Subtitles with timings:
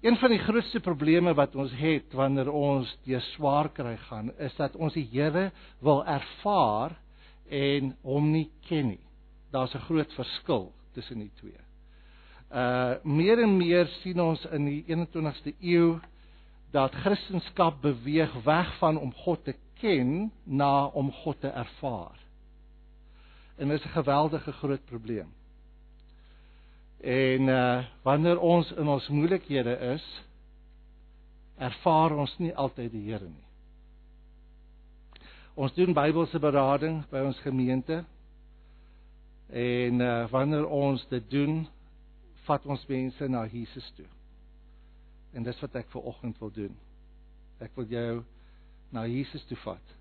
[0.00, 4.54] Een van die grootste probleme wat ons het wanneer ons deur swaar kry gaan, is
[4.56, 5.50] dat ons die Here
[5.84, 6.94] wil ervaar
[7.52, 9.04] en hom nie ken nie.
[9.52, 11.60] Daar's 'n groot verskil tussen die twee.
[12.50, 16.00] Uh meer en meer sien ons in die 21ste eeu
[16.72, 22.16] dat Christendom beweeg weg van om God te ken na om God te ervaar.
[23.56, 25.28] En dit is 'n geweldige groot probleem.
[27.00, 30.04] En uh wanneer ons in ons moeilikhede is,
[31.56, 33.46] ervaar ons nie altyd die Here nie.
[35.54, 38.02] Ons doen Bybelse berading by ons gemeente.
[39.48, 41.62] En uh wanneer ons dit doen,
[42.44, 44.08] vat ons mense na Jesus toe.
[45.32, 46.76] En dis wat ek ver oggend wil doen.
[47.60, 48.22] Ek wil jou
[48.92, 49.99] na Jesus toe vat.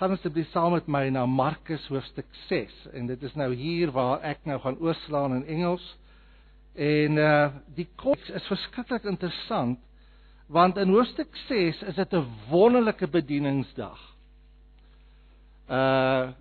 [0.00, 4.22] Gaan asseblief saam met my na Markus hoofstuk 6 en dit is nou hier waar
[4.24, 5.84] ek nou gaan oorslaan in Engels.
[6.72, 9.76] En uh die konteks is verskriklik interessant
[10.48, 14.00] want in hoofstuk 6 is dit 'n wonderlike bedieningsdag.
[15.68, 16.32] Uh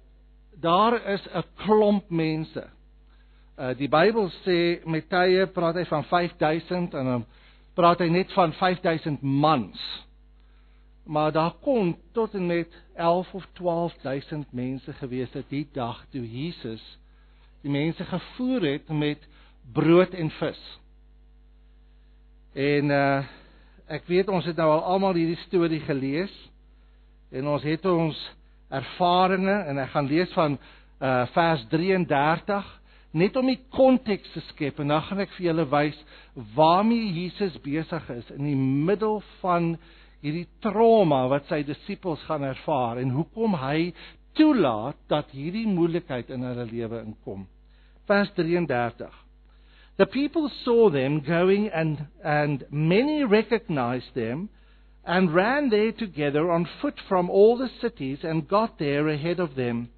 [0.56, 2.64] daar is 'n klomp mense.
[3.60, 7.26] Uh die Bybel sê met tye praat hy van 5000 en dan
[7.76, 10.08] praat hy net van 5000 mans.
[11.10, 16.22] Maar daar kon tot en met 11 of 12000 mense gewees het die dag toe
[16.32, 16.84] Jesus
[17.62, 19.28] die mense gevoer het met
[19.74, 20.62] brood en vis.
[22.54, 23.28] En uh
[23.90, 26.34] ek weet ons het nou al almal hierdie storie gelees
[27.34, 28.18] en ons het ons
[28.70, 30.60] ervarings en ek gaan lees van
[31.02, 32.70] uh vers 33
[33.18, 35.98] net om die konteks te skep en dan gaan ek vir julle wys
[36.54, 39.72] waarmee Jesus besig is in die middel van
[40.24, 43.92] hierdie trauma wat sy disippels gaan ervaar en hoekom hy
[44.38, 47.48] toelaat dat hierdie moeilikheid in hulle lewe inkom.
[48.08, 49.10] Vers 33.
[50.00, 54.50] The people saw them going and and many recognized them
[55.06, 59.56] and ran there together on foot from all the cities and got there ahead of
[59.56, 59.90] them.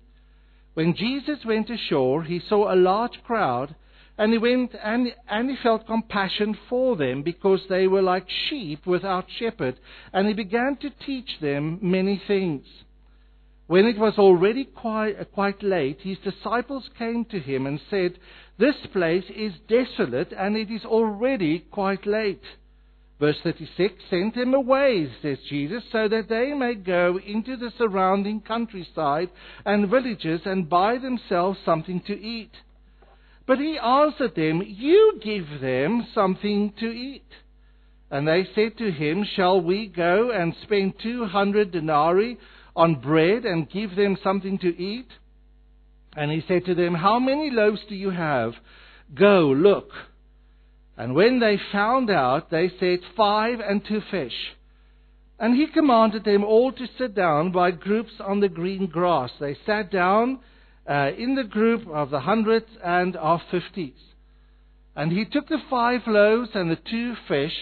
[0.74, 3.76] When Jesus went ashore, he saw a large crowd,
[4.22, 8.86] and he went and, and he felt compassion for them because they were like sheep
[8.86, 9.80] without shepherd,
[10.14, 12.64] and he began to teach them many things.
[13.66, 18.20] When it was already quite, uh, quite late, his disciples came to him and said,
[18.60, 22.44] This place is desolate, and it is already quite late.
[23.20, 28.42] Verse 36 Send them away, says Jesus, so that they may go into the surrounding
[28.42, 29.32] countryside
[29.66, 32.52] and villages and buy themselves something to eat.
[33.52, 37.28] But he answered them, You give them something to eat.
[38.10, 42.38] And they said to him, Shall we go and spend two hundred denarii
[42.78, 45.10] on bread and give them something to eat?
[46.16, 48.54] And he said to them, How many loaves do you have?
[49.14, 49.90] Go, look.
[50.96, 54.56] And when they found out, they said, Five and two fish.
[55.38, 59.32] And he commanded them all to sit down by groups on the green grass.
[59.42, 60.40] They sat down
[60.92, 64.02] uh, in the group of the hundreds and of fifties.
[64.94, 67.54] And he took the five loaves and the two fish,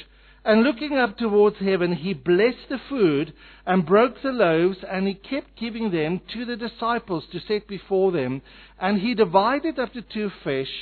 [0.43, 3.33] and looking up towards heaven, he blessed the food
[3.67, 8.11] and broke the loaves, and he kept giving them to the disciples to set before
[8.11, 8.41] them.
[8.79, 10.73] And he divided up the two fish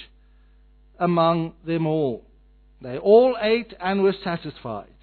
[0.99, 2.23] among them all.
[2.81, 4.97] They all ate and were satisfied.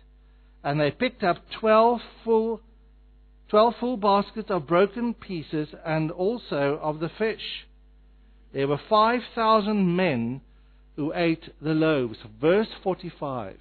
[0.63, 2.63] And they picked up twelve full,
[3.49, 7.67] twelve full baskets of broken pieces and also of the fish.
[8.53, 10.41] There were five thousand men
[10.97, 12.19] who ate the loaves.
[12.41, 13.57] Verse 45.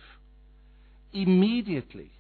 [1.14, 2.12] Immediately,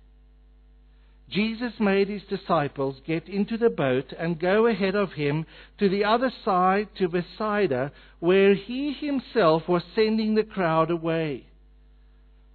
[1.29, 5.45] Jesus made his disciples get into the boat and go ahead of him
[5.79, 11.47] to the other side to Bethsaida, where he himself was sending the crowd away.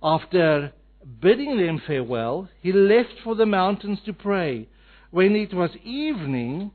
[0.03, 0.73] After
[1.21, 4.69] bidding them farewell, he left for the mountains to pray.
[5.11, 6.73] When it was evening,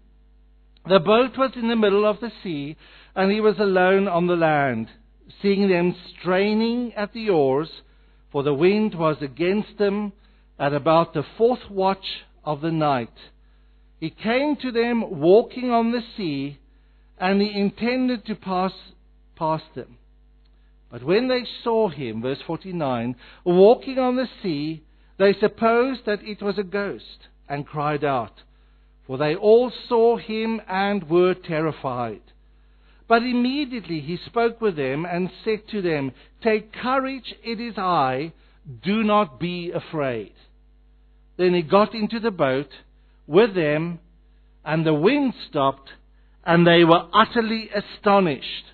[0.88, 2.76] the boat was in the middle of the sea,
[3.16, 4.90] and he was alone on the land.
[5.42, 7.70] Seeing them straining at the oars,
[8.32, 10.14] for the wind was against them
[10.58, 13.14] at about the fourth watch of the night,
[14.00, 16.60] he came to them walking on the sea,
[17.20, 18.74] and he intended to pass
[19.36, 19.98] past them.
[20.92, 23.16] But when they saw him, verse 49,
[23.46, 24.84] walking on the sea,
[25.18, 28.42] they supposed that it was a ghost and cried out,
[29.06, 32.22] for they all saw him and were terrified.
[33.08, 36.12] But immediately he spoke with them and said to them,
[36.42, 38.34] Take courage, it is I,
[38.84, 40.34] do not be afraid.
[41.38, 42.70] Then he got into the boat
[43.28, 44.00] with them,
[44.64, 45.90] and the wind stopped,
[46.46, 48.66] and they were utterly astonished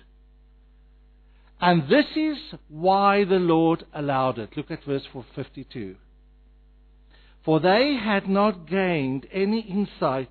[1.60, 2.38] And this is
[2.68, 4.56] why the Lord allowed it.
[4.56, 5.96] Look at verse 52.
[7.44, 10.30] For they had not gained any insight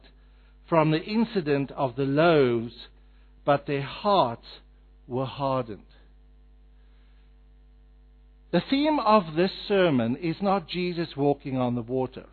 [0.68, 2.88] from the incident of the loaves,
[3.46, 4.46] but their hearts
[5.08, 5.84] were hardened.
[8.52, 12.26] The theme of this sermon is not Jesus walking on the water.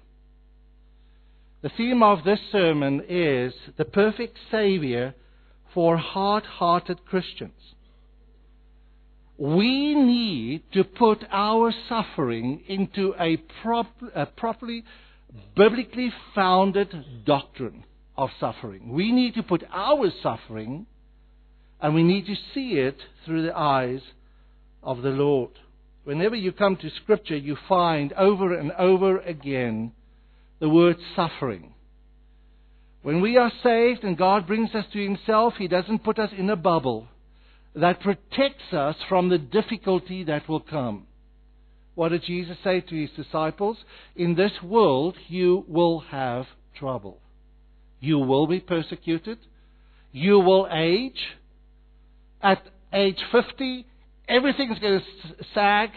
[1.63, 5.15] The theme of this sermon is the perfect Savior
[5.75, 7.75] for hard hearted Christians.
[9.39, 14.85] We need to put our suffering into a, prop- a properly
[15.55, 17.85] biblically founded doctrine
[18.17, 18.93] of suffering.
[18.93, 20.87] We need to put our suffering
[21.81, 24.01] and we need to see it through the eyes
[24.83, 25.51] of the Lord.
[26.05, 29.93] Whenever you come to Scripture, you find over and over again
[30.61, 31.75] the word suffering.
[33.03, 36.49] When we are saved and God brings us to Himself, He doesn't put us in
[36.49, 37.09] a bubble
[37.77, 41.07] that protects us from the difficulty that will come.
[41.95, 43.77] What did Jesus say to His disciples?
[44.17, 46.47] In this world you will have
[46.79, 47.21] trouble.
[48.01, 49.39] You will be persecuted.
[50.13, 51.21] You will age.
[52.43, 52.63] At
[52.93, 53.87] age 50,
[54.29, 55.91] everything's going to sag.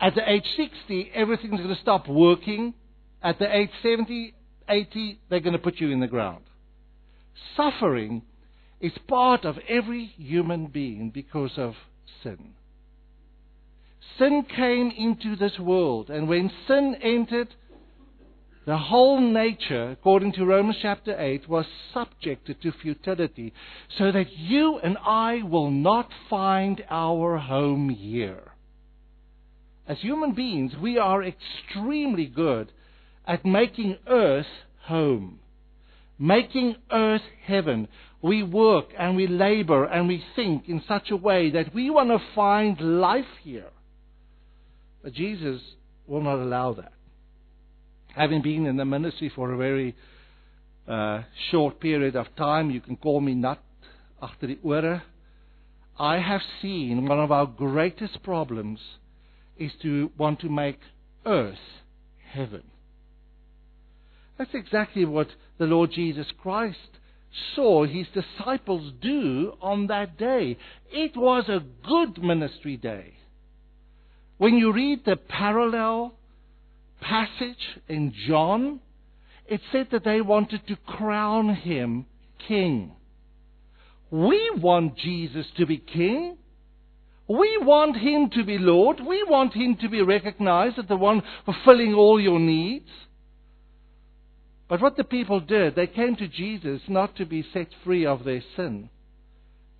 [0.00, 2.74] At the age 60, everything's going to stop working.
[3.22, 4.34] At the age 70,
[4.68, 6.44] 80, they're going to put you in the ground.
[7.56, 8.22] Suffering
[8.84, 11.72] is part of every human being because of
[12.22, 12.52] sin.
[14.18, 17.48] Sin came into this world, and when sin entered,
[18.66, 21.64] the whole nature, according to Romans chapter 8, was
[21.94, 23.54] subjected to futility,
[23.96, 28.52] so that you and I will not find our home here.
[29.88, 32.70] As human beings, we are extremely good
[33.26, 34.46] at making earth
[34.82, 35.40] home,
[36.18, 37.88] making earth heaven.
[38.24, 42.08] We work and we labor and we think in such a way that we want
[42.08, 43.68] to find life here.
[45.02, 45.60] But Jesus
[46.06, 46.94] will not allow that.
[48.16, 49.94] Having been in the ministry for a very
[50.88, 53.62] uh, short period of time, you can call me nut
[54.22, 55.02] achter die ore.
[55.98, 58.80] I have seen one of our greatest problems
[59.58, 60.80] is to want to make
[61.26, 61.66] earth
[62.32, 62.62] heaven.
[64.38, 65.28] That's exactly what
[65.58, 66.88] the Lord Jesus Christ
[67.54, 70.56] saw his disciples do on that day.
[70.92, 73.14] It was a good ministry day.
[74.38, 76.14] When you read the parallel
[77.00, 78.80] passage in John,
[79.46, 82.06] it said that they wanted to crown him
[82.48, 82.92] king.
[84.10, 86.36] We want Jesus to be king.
[87.28, 89.00] We want him to be Lord.
[89.00, 92.88] We want him to be recognized as the one fulfilling all your needs.
[94.68, 98.24] But what the people did, they came to Jesus not to be set free of
[98.24, 98.88] their sin.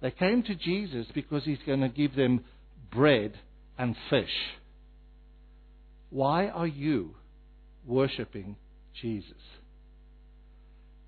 [0.01, 2.45] They came to Jesus because he's going to give them
[2.93, 3.33] bread
[3.79, 4.29] and fish.
[6.11, 7.15] Why are you
[7.87, 8.57] worshiping
[9.01, 9.33] Jesus?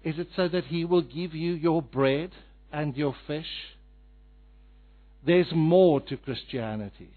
[0.02, 2.30] Is it so that he will give you your bread
[2.72, 3.46] and your fish?
[5.24, 7.10] There's more to Christianity.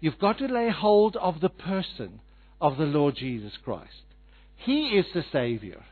[0.00, 2.20] You've got to lay hold of the person
[2.60, 4.02] of the Lord Jesus Christ.
[4.56, 5.82] He is the Savior.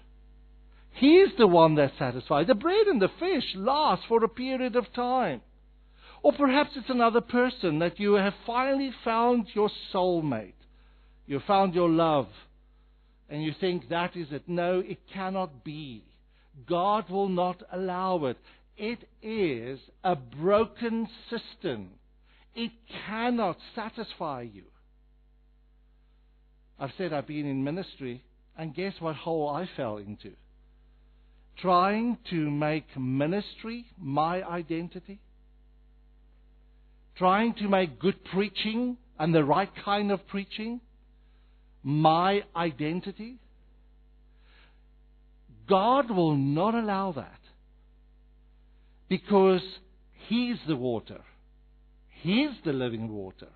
[0.92, 2.46] He is the one that satisfies.
[2.46, 5.40] The bread and the fish last for a period of time.
[6.22, 10.52] Or perhaps it's another person that you have finally found your soulmate.
[11.26, 12.28] You found your love.
[13.28, 14.42] And you think that is it.
[14.46, 16.04] No, it cannot be.
[16.68, 18.36] God will not allow it.
[18.76, 21.90] It is a broken system.
[22.54, 22.72] It
[23.06, 24.64] cannot satisfy you.
[26.78, 28.22] I've said I've been in ministry
[28.56, 30.32] and guess what hole I fell into?
[31.58, 35.20] Trying to make ministry my identity.
[37.16, 40.80] Trying to make good preaching and the right kind of preaching
[41.82, 43.36] my identity.
[45.68, 47.40] God will not allow that
[49.08, 49.62] because
[50.28, 51.20] He's the water.
[52.22, 53.48] He's the living water.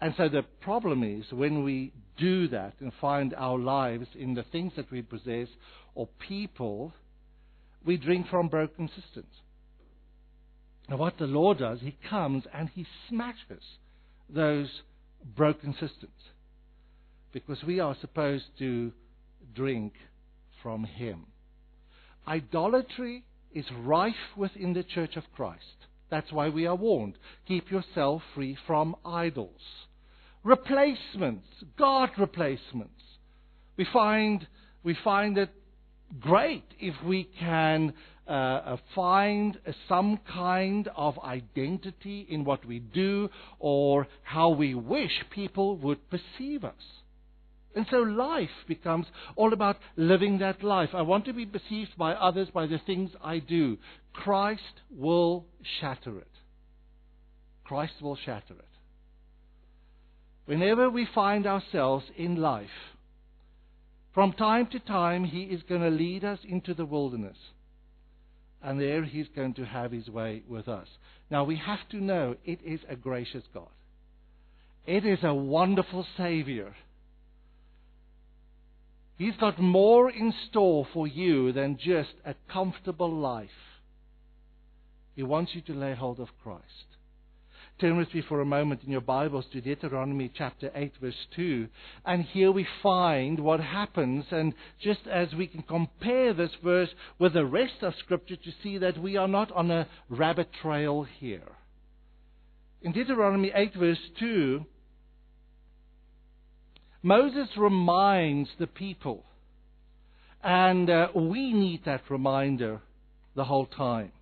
[0.00, 4.44] And so the problem is when we do that and find our lives in the
[4.44, 5.48] things that we possess
[5.94, 6.92] or people,
[7.84, 9.32] we drink from broken systems.
[10.88, 13.62] And what the Lord does, He comes and He smashes
[14.28, 14.68] those
[15.36, 16.12] broken systems.
[17.32, 18.92] Because we are supposed to
[19.54, 19.94] drink
[20.62, 21.26] from Him.
[22.26, 25.86] Idolatry is rife within the church of Christ.
[26.10, 27.14] That's why we are warned.
[27.48, 29.60] Keep yourself free from idols
[30.44, 31.46] replacements,
[31.76, 33.02] God replacements.
[33.76, 34.46] We find,
[34.84, 35.50] we find it
[36.20, 37.94] great if we can
[38.26, 39.58] uh, uh, find
[39.88, 46.64] some kind of identity in what we do or how we wish people would perceive
[46.64, 46.72] us.
[47.74, 50.90] And so life becomes all about living that life.
[50.94, 53.78] I want to be perceived by others by the things I do.
[54.12, 55.46] Christ will
[55.80, 56.30] shatter it.
[57.64, 58.73] Christ will shatter it.
[60.46, 62.68] Whenever we find ourselves in life,
[64.12, 67.36] from time to time, He is going to lead us into the wilderness.
[68.62, 70.86] And there He's going to have His way with us.
[71.30, 73.68] Now, we have to know it is a gracious God.
[74.86, 76.74] It is a wonderful Savior
[79.16, 83.48] He's got more in store for you than just a comfortable life.
[85.14, 86.93] He wants you to lay hold of Christ.
[87.84, 91.68] Turn with me for a moment in your Bibles to Deuteronomy chapter 8, verse 2.
[92.06, 94.24] And here we find what happens.
[94.30, 96.88] And just as we can compare this verse
[97.18, 101.06] with the rest of Scripture to see that we are not on a rabbit trail
[101.18, 101.52] here.
[102.80, 104.64] In Deuteronomy 8, verse 2,
[107.02, 109.24] Moses reminds the people,
[110.42, 112.80] and uh, we need that reminder
[113.36, 114.12] the whole time.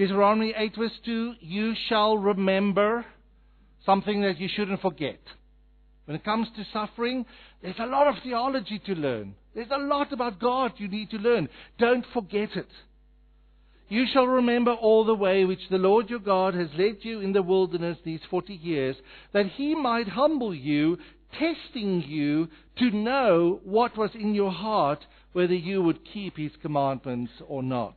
[0.00, 3.04] Deuteronomy 8 verse 2, you shall remember
[3.84, 5.20] something that you shouldn't forget.
[6.06, 7.26] When it comes to suffering,
[7.60, 9.34] there's a lot of theology to learn.
[9.54, 11.50] There's a lot about God you need to learn.
[11.78, 12.70] Don't forget it.
[13.90, 17.34] You shall remember all the way which the Lord your God has led you in
[17.34, 18.96] the wilderness these forty years,
[19.34, 20.96] that he might humble you,
[21.38, 25.04] testing you to know what was in your heart,
[25.34, 27.96] whether you would keep his commandments or not.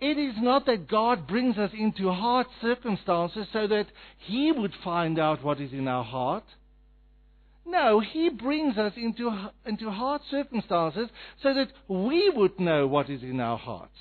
[0.00, 3.86] It is not that God brings us into hard circumstances so that
[4.18, 6.44] he would find out what is in our heart.
[7.66, 9.30] No, he brings us into,
[9.66, 11.08] into hard circumstances
[11.42, 13.98] so that we would know what is in our hearts.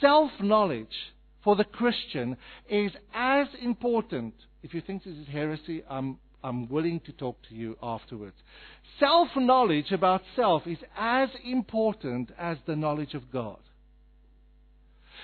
[0.00, 2.36] Self knowledge for the Christian
[2.68, 4.34] is as important.
[4.62, 8.36] If you think this is heresy, I'm I'm willing to talk to you afterwards.
[8.98, 13.58] Self knowledge about self is as important as the knowledge of God.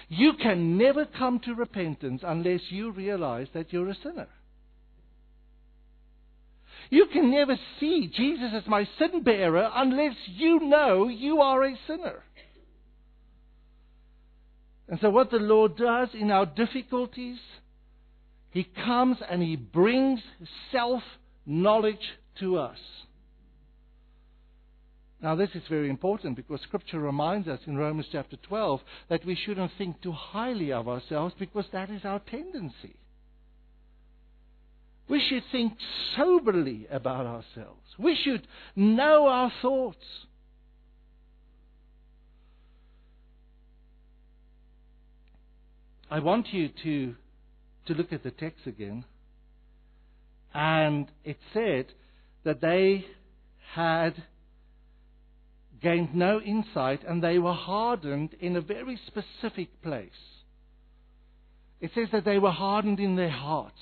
[0.08, 4.28] You can never come to repentance unless you realize that you're a sinner.
[6.90, 11.78] You can never see Jesus as my sin bearer unless you know you are a
[11.86, 12.22] sinner.
[14.88, 17.38] And so, what the Lord does in our difficulties,
[18.50, 20.20] he comes and he brings
[20.70, 21.02] self
[21.44, 21.96] knowledge
[22.40, 22.78] to us.
[25.22, 29.34] Now, this is very important because Scripture reminds us in Romans chapter 12 that we
[29.34, 32.96] shouldn't think too highly of ourselves because that is our tendency.
[35.08, 35.74] We should think
[36.16, 37.80] soberly about ourselves.
[37.98, 40.04] We should know our thoughts.
[46.10, 47.14] I want you to
[47.86, 49.04] to look at the text again.
[50.52, 51.86] And it said
[52.44, 53.04] that they
[53.74, 54.14] had
[55.82, 60.10] gained no insight and they were hardened in a very specific place.
[61.80, 63.80] It says that they were hardened in their hearts.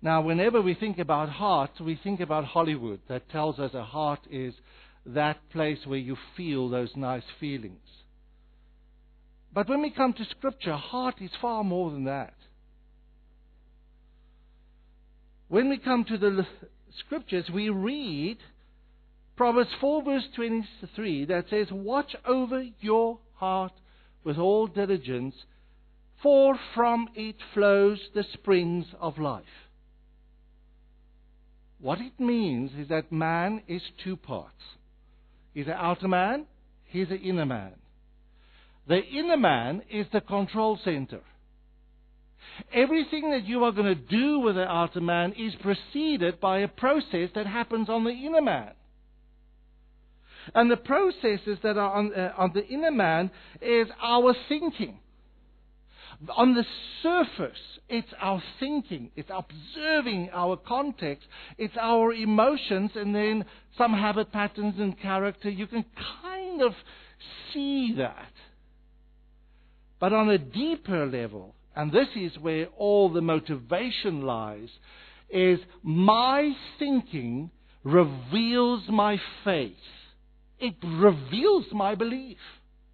[0.00, 4.20] Now, whenever we think about heart, we think about Hollywood that tells us a heart
[4.30, 4.54] is
[5.06, 7.78] that place where you feel those nice feelings.
[9.52, 12.34] But when we come to Scripture, heart is far more than that.
[15.48, 16.46] When we come to the
[16.98, 18.38] Scriptures, we read
[19.36, 23.72] Proverbs 4, verse 23, that says, Watch over your heart
[24.22, 25.34] with all diligence,
[26.22, 29.44] for from it flows the springs of life.
[31.80, 34.62] What it means is that man is two parts.
[35.52, 36.46] He's an outer man,
[36.84, 37.72] he's an inner man.
[38.86, 41.20] The inner man is the control center.
[42.72, 46.68] Everything that you are going to do with the outer man is preceded by a
[46.68, 48.70] process that happens on the inner man.
[50.54, 53.30] And the processes that are on, uh, on the inner man
[53.62, 54.98] is our thinking.
[56.36, 56.64] On the
[57.02, 57.58] surface,
[57.88, 61.26] it's our thinking, it's observing our context,
[61.58, 63.44] it's our emotions, and then
[63.76, 65.50] some habit patterns and character.
[65.50, 65.84] You can
[66.22, 66.72] kind of
[67.52, 68.32] see that.
[69.98, 74.68] But on a deeper level, and this is where all the motivation lies,
[75.30, 77.50] is my thinking
[77.82, 79.76] reveals my faith.
[80.64, 82.38] It reveals my belief.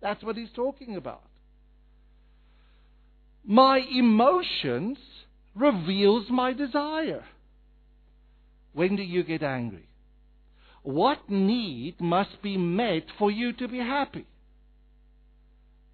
[0.01, 1.23] That's what he's talking about.
[3.45, 4.99] My emotions
[5.55, 7.25] reveals my desire.
[8.73, 9.91] When do you get angry?
[10.83, 14.27] what need must be met for you to be happy?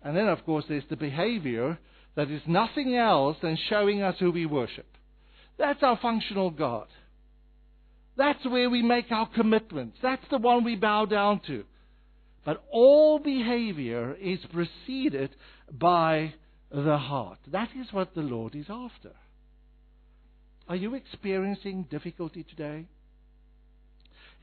[0.03, 1.79] And then, of course, there's the behavior
[2.15, 4.87] that is nothing else than showing us who we worship.
[5.59, 6.87] That's our functional God.
[8.17, 9.99] That's where we make our commitments.
[10.03, 11.65] That's the one we bow down to.
[12.45, 15.31] But all behavior is preceded
[15.71, 16.35] by
[16.71, 17.39] the heart.
[17.53, 19.13] That is what the Lord is after.
[20.69, 22.87] Are you experiencing difficulty today?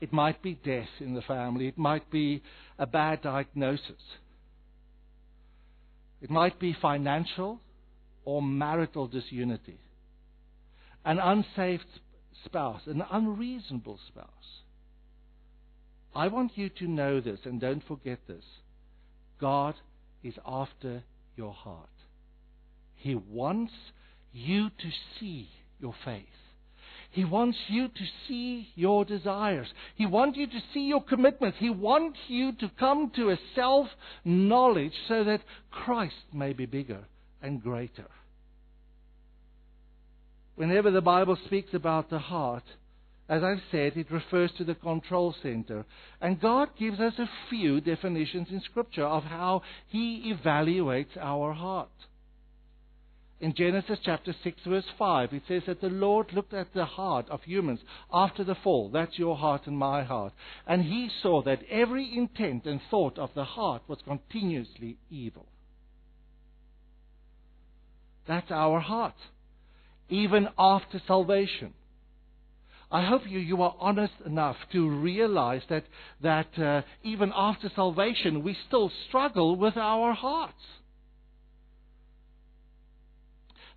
[0.00, 1.68] It might be death in the family.
[1.68, 2.42] It might be
[2.78, 4.02] a bad diagnosis.
[6.20, 7.60] It might be financial
[8.24, 9.78] or marital disunity.
[11.04, 11.84] An unsaved
[12.44, 14.28] spouse, an unreasonable spouse.
[16.14, 18.44] I want you to know this and don't forget this.
[19.40, 19.74] God
[20.22, 21.02] is after
[21.36, 21.88] your heart.
[22.94, 23.72] He wants
[24.32, 25.48] you to see
[25.80, 26.24] your faith.
[27.10, 29.68] He wants you to see your desires.
[29.94, 31.58] He wants you to see your commitments.
[31.60, 33.86] He wants you to come to a self
[34.24, 37.04] knowledge so that Christ may be bigger
[37.40, 38.06] and greater.
[40.56, 42.64] Whenever the Bible speaks about the heart,
[43.28, 45.84] as I've said, it refers to the control center.
[46.20, 51.88] And God gives us a few definitions in Scripture of how He evaluates our heart
[53.44, 57.28] in Genesis chapter 6, verse 5, it says that the Lord looked at the heart
[57.28, 57.80] of humans
[58.10, 58.88] after the fall.
[58.88, 60.32] That's your heart and my heart.
[60.66, 65.46] And he saw that every intent and thought of the heart was continuously evil.
[68.26, 69.16] That's our heart,
[70.14, 71.74] even after salvation.
[72.90, 75.84] I hope you, you are honest enough to realize that,
[76.22, 80.52] that uh, even after salvation, we still struggle with our hearts.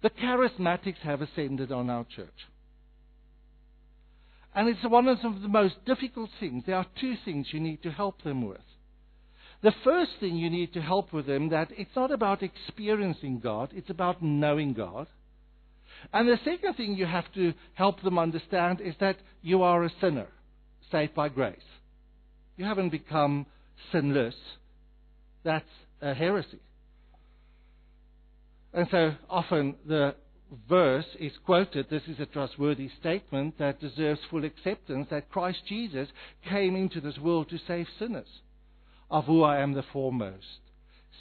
[0.03, 2.29] The charismatics have ascended on our church.
[4.53, 6.63] And it's one of the most difficult things.
[6.65, 8.61] There are two things you need to help them with.
[9.63, 13.71] The first thing you need to help with them that it's not about experiencing God,
[13.73, 15.07] it's about knowing God.
[16.13, 19.91] And the second thing you have to help them understand is that you are a
[20.01, 20.27] sinner,
[20.91, 21.57] saved by grace.
[22.55, 23.45] You haven't become
[23.91, 24.35] sinless.
[25.43, 25.65] That's
[26.01, 26.59] a heresy.
[28.73, 30.15] And so often the
[30.69, 36.07] verse is quoted, this is a trustworthy statement that deserves full acceptance, that Christ Jesus
[36.49, 38.27] came into this world to save sinners,
[39.09, 40.61] of who I am the foremost,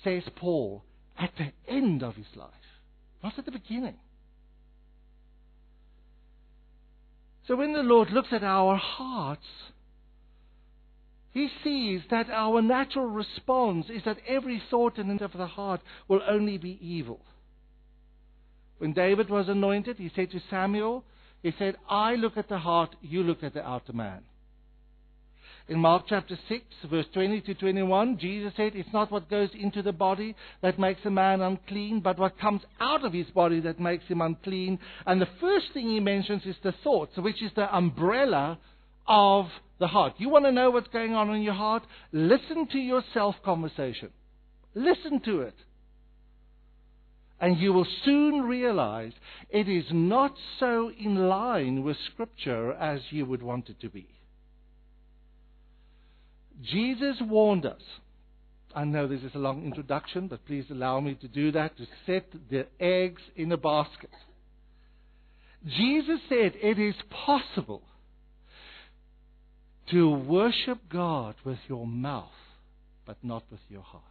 [0.05, 0.85] says Paul
[1.19, 2.51] at the end of his life,
[3.23, 3.97] not at the beginning.
[7.47, 9.47] So when the Lord looks at our hearts,
[11.33, 16.23] he sees that our natural response is that every thought and of the heart will
[16.27, 17.21] only be evil.
[18.79, 21.05] When David was anointed, he said to Samuel,
[21.43, 24.23] he said, I look at the heart, you look at the outer man.
[25.69, 29.83] In Mark chapter 6, verse 20 to 21, Jesus said, It's not what goes into
[29.83, 33.81] the body that makes a man unclean, but what comes out of his body that
[33.81, 34.79] makes him unclean.
[35.07, 38.59] And the first thing he mentions is the thoughts, which is the umbrella
[39.09, 39.47] of
[39.81, 40.15] the heart.
[40.19, 41.83] You want to know what's going on in your heart?
[42.13, 44.11] Listen to your self conversation.
[44.77, 45.55] Listen to it.
[47.41, 49.13] And you will soon realize
[49.51, 54.16] it is not so in line with Scripture as you would want it to be.
[56.63, 57.83] Jesus warned us.
[58.75, 61.87] I know this is a long introduction, but please allow me to do that, to
[62.05, 64.11] set the eggs in a basket.
[65.67, 67.83] Jesus said it is possible
[69.91, 72.29] to worship God with your mouth,
[73.07, 74.03] but not with your heart.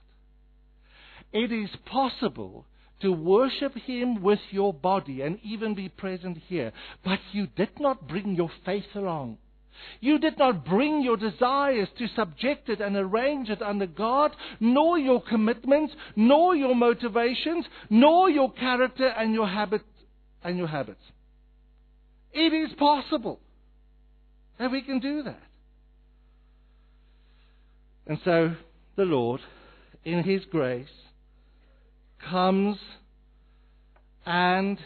[1.31, 2.65] It is possible
[3.01, 6.71] to worship Him with your body and even be present here.
[7.03, 9.37] But you did not bring your faith along.
[9.99, 14.97] You did not bring your desires to subject it and arrange it under God, nor
[14.97, 19.81] your commitments, nor your motivations, nor your character and your habit
[20.43, 21.03] and your habits.
[22.33, 23.39] It is possible
[24.59, 25.41] that we can do that.
[28.07, 28.55] And so
[28.95, 29.41] the Lord,
[30.03, 30.87] in His grace,
[32.29, 32.77] comes
[34.25, 34.79] and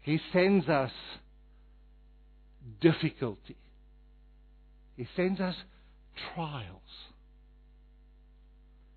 [0.00, 0.90] he sends us
[2.80, 3.56] difficulty.
[4.96, 5.56] He sends us
[6.34, 6.80] trials.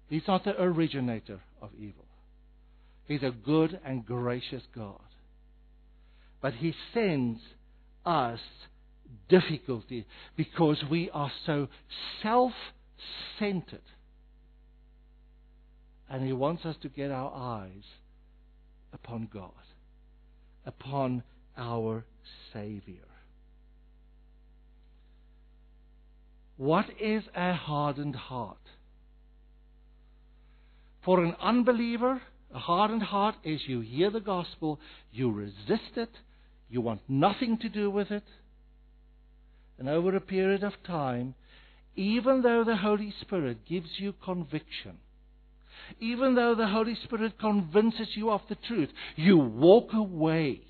[0.10, 2.06] He's not the originator of evil.
[3.08, 5.02] He's a good and gracious God.
[6.42, 7.40] But He sends
[8.06, 8.40] us
[9.30, 10.06] difficulty
[10.36, 11.68] because we are so
[12.22, 12.52] self
[13.40, 13.82] centered
[16.10, 17.84] and He wants us to get our eyes
[18.94, 19.52] upon God,
[20.66, 21.24] upon
[21.58, 22.06] our
[22.54, 23.07] Savior.
[26.58, 28.58] What is a hardened heart?
[31.06, 32.22] For an unbeliever,
[32.54, 34.80] a hardened heart is you hear the gospel,
[35.12, 36.10] you resist it,
[36.70, 38.24] you want nothing to do with it,
[39.78, 41.36] and over a period of time,
[41.96, 44.98] even though the Holy Spirit gives you conviction,
[46.00, 50.62] even though the Holy Spirit convinces you of the truth, you walk away.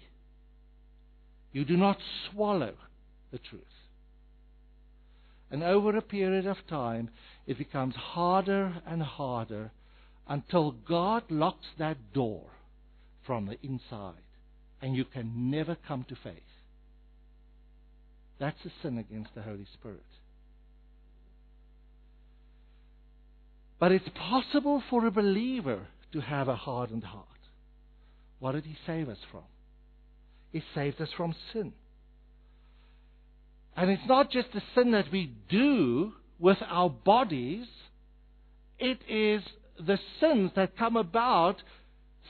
[1.51, 1.97] You do not
[2.29, 2.73] swallow
[3.31, 3.63] the truth.
[5.49, 7.09] And over a period of time,
[7.45, 9.71] it becomes harder and harder
[10.27, 12.43] until God locks that door
[13.25, 14.15] from the inside
[14.81, 16.33] and you can never come to faith.
[18.39, 20.03] That's a sin against the Holy Spirit.
[23.79, 27.25] But it's possible for a believer to have a hardened heart.
[28.39, 29.43] What did he save us from?
[30.51, 31.73] He saved us from sin.
[33.77, 37.67] And it's not just the sin that we do with our bodies,
[38.79, 39.43] it is
[39.79, 41.57] the sins that come about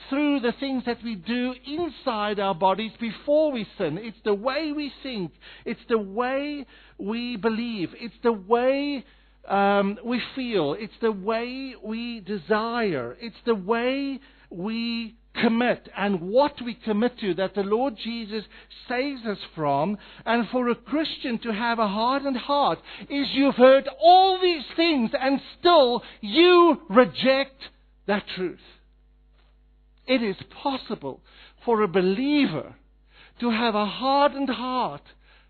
[0.10, 3.98] through the things that we do inside our bodies before we sin.
[3.98, 5.32] It's the way we think,
[5.66, 6.66] it's the way
[6.98, 9.06] we believe, it's the way
[9.48, 16.54] um, we feel, it's the way we desire, it's the way we commit and what
[16.64, 18.44] we commit to that the Lord Jesus
[18.88, 19.98] saves us from.
[20.26, 25.12] And for a Christian to have a hardened heart is you've heard all these things
[25.20, 27.62] and still you reject
[28.08, 28.60] that truth.
[30.08, 31.22] It is possible
[31.66, 32.76] for a believer
[33.40, 35.04] to have a hardened heart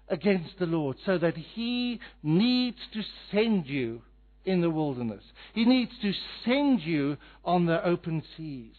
[0.10, 4.02] against the Lord so that He needs to send you
[4.46, 5.24] in the wilderness.
[5.54, 6.12] He needs to
[6.46, 8.76] send you on the open seas.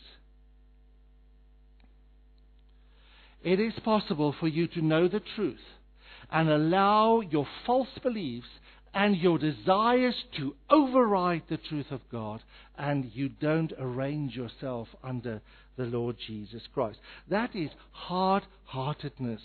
[3.42, 5.58] It is possible for you to know the truth
[6.30, 8.48] and allow your false beliefs
[8.94, 12.40] and your desires to override the truth of God,
[12.76, 15.40] and you don't arrange yourself under
[15.76, 16.98] the Lord Jesus Christ.
[17.28, 19.42] That is hard heartedness.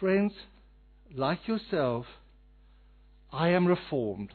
[0.00, 0.32] Friends,
[1.14, 2.06] like yourself,
[3.32, 4.30] I am reformed.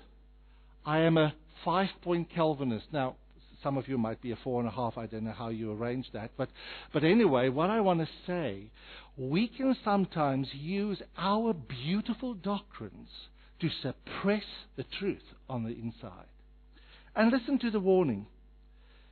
[0.85, 2.87] I am a five point Calvinist.
[2.91, 3.15] Now,
[3.63, 4.97] some of you might be a four and a half.
[4.97, 6.31] I don't know how you arrange that.
[6.37, 6.49] But,
[6.91, 8.69] but anyway, what I want to say,
[9.17, 13.09] we can sometimes use our beautiful doctrines
[13.61, 14.43] to suppress
[14.75, 16.27] the truth on the inside.
[17.15, 18.27] And listen to the warning.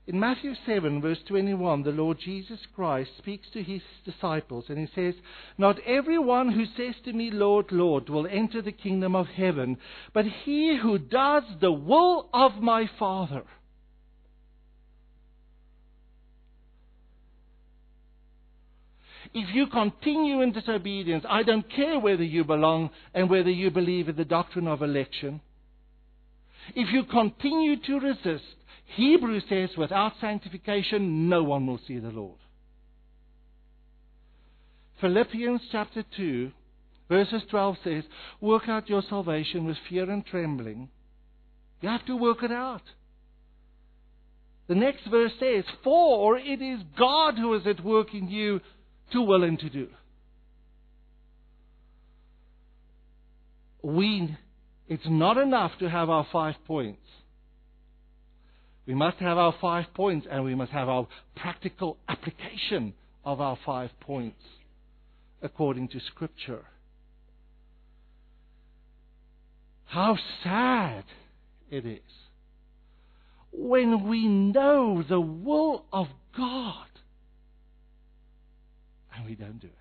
[0.07, 4.87] In Matthew 7, verse 21, the Lord Jesus Christ speaks to his disciples and he
[4.95, 5.13] says,
[5.59, 9.77] Not everyone who says to me, Lord, Lord, will enter the kingdom of heaven,
[10.11, 13.43] but he who does the will of my Father.
[19.33, 24.09] If you continue in disobedience, I don't care whether you belong and whether you believe
[24.09, 25.39] in the doctrine of election.
[26.75, 28.43] If you continue to resist,
[28.95, 32.37] Hebrews says, without sanctification, no one will see the Lord.
[34.99, 36.51] Philippians chapter 2,
[37.09, 38.03] verses 12 says,
[38.41, 40.89] Work out your salvation with fear and trembling.
[41.79, 42.83] You have to work it out.
[44.67, 48.61] The next verse says, For it is God who is at work in you
[49.11, 49.87] to willing to do.
[53.83, 54.37] We,
[54.87, 57.01] it's not enough to have our five points.
[58.85, 62.93] We must have our five points and we must have our practical application
[63.23, 64.41] of our five points
[65.41, 66.65] according to Scripture.
[69.85, 71.03] How sad
[71.69, 71.99] it is
[73.51, 76.87] when we know the will of God
[79.15, 79.73] and we don't do it.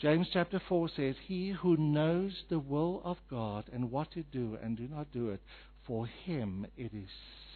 [0.00, 4.56] James chapter 4 says, He who knows the will of God and what to do
[4.62, 5.40] and do not do it,
[5.86, 7.08] for him it is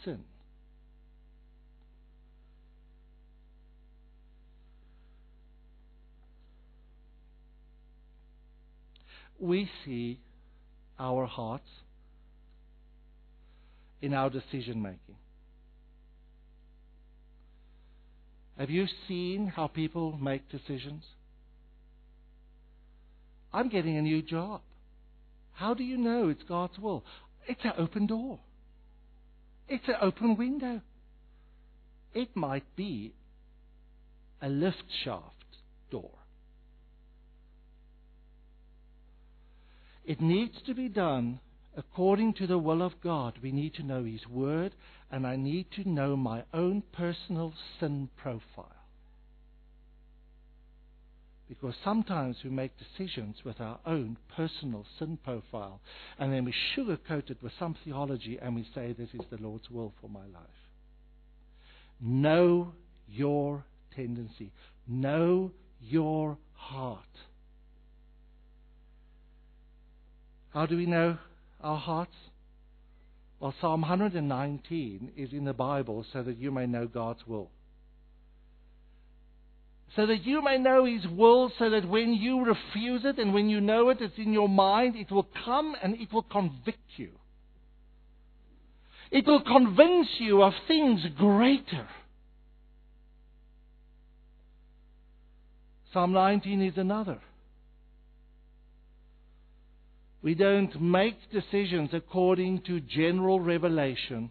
[0.05, 0.25] sin.
[9.39, 10.19] We see
[10.99, 11.69] our hearts
[14.01, 15.17] in our decision making.
[18.59, 21.05] Have you seen how people make decisions?
[23.53, 24.61] I'm getting a new job.
[25.53, 27.05] How do you know it's God's will?
[27.47, 28.39] It's an open door.
[29.69, 30.81] It's an open window.
[32.15, 33.15] It might be
[34.41, 35.25] a lift shaft
[35.91, 36.11] door.
[40.05, 41.41] It needs to be done
[41.77, 43.39] according to the will of God.
[43.43, 44.75] We need to know His Word,
[45.11, 48.77] and I need to know my own personal sin profile.
[51.49, 55.81] Because sometimes we make decisions with our own personal sin profile,
[56.19, 59.69] and then we sugarcoat it with some theology and we say, This is the Lord's
[59.69, 60.63] will for my life.
[62.01, 62.73] Know
[63.07, 64.51] your tendency,
[64.89, 67.05] know your heart.
[70.55, 71.19] How do we know
[71.63, 72.15] our hearts?
[73.41, 77.51] Well, Psalm 119 is in the Bible so that you may know God's will.
[79.97, 83.51] So that you may know His will, so that when you refuse it and when
[83.51, 87.11] you know it, it's in your mind, it will come and it will convict you.
[89.11, 91.89] It will convince you of things greater.
[95.93, 97.21] Psalm 19 is another.
[100.23, 104.31] We don't make decisions according to general revelation.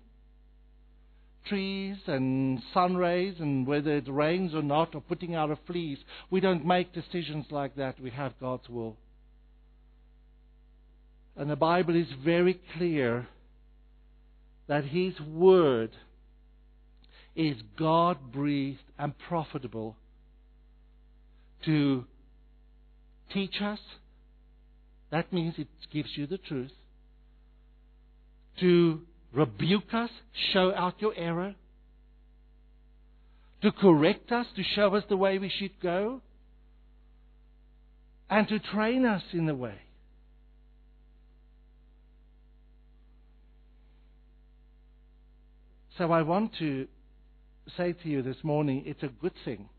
[1.45, 5.97] Trees and sun rays and whether it rains or not or putting out a fleece.
[6.29, 7.99] We don't make decisions like that.
[7.99, 8.95] We have God's will.
[11.35, 13.27] And the Bible is very clear
[14.67, 15.91] that His Word
[17.35, 19.95] is God breathed and profitable
[21.65, 22.05] to
[23.33, 23.79] teach us,
[25.11, 26.71] that means it gives you the truth.
[28.61, 29.01] To
[29.33, 30.09] rebuke us,
[30.53, 31.55] show out your error.
[33.61, 36.21] To correct us, to show us the way we should go.
[38.29, 39.75] And to train us in the way.
[45.97, 46.87] So I want to
[47.77, 49.69] say to you this morning it's a good thing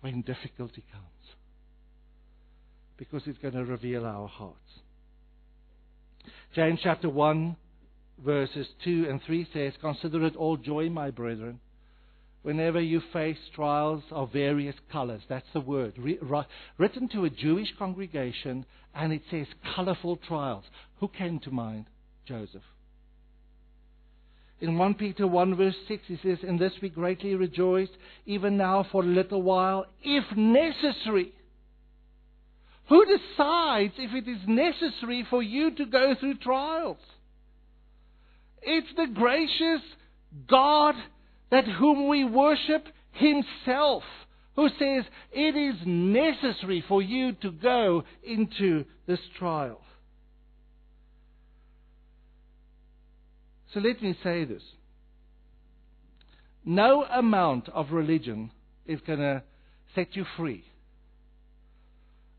[0.00, 1.11] when difficulty comes
[3.10, 4.56] because it's going to reveal our hearts.
[6.54, 7.56] James chapter 1,
[8.24, 11.58] verses 2 and 3 says, Consider it all joy, my brethren,
[12.42, 15.22] whenever you face trials of various colors.
[15.28, 15.94] That's the word.
[16.78, 20.64] written to a Jewish congregation, and it says colorful trials.
[21.00, 21.86] Who came to mind?
[22.24, 22.62] Joseph.
[24.60, 27.88] In 1 Peter 1 verse 6 he says, In this we greatly rejoice,
[28.26, 31.32] even now for a little while, if necessary
[32.92, 36.98] who decides if it is necessary for you to go through trials?
[38.60, 39.80] It's the gracious
[40.46, 40.94] God
[41.50, 44.02] that whom we worship himself
[44.56, 49.80] who says it is necessary for you to go into this trial.
[53.72, 54.62] So let me say this.
[56.62, 58.50] No amount of religion
[58.84, 59.42] is going to
[59.94, 60.66] set you free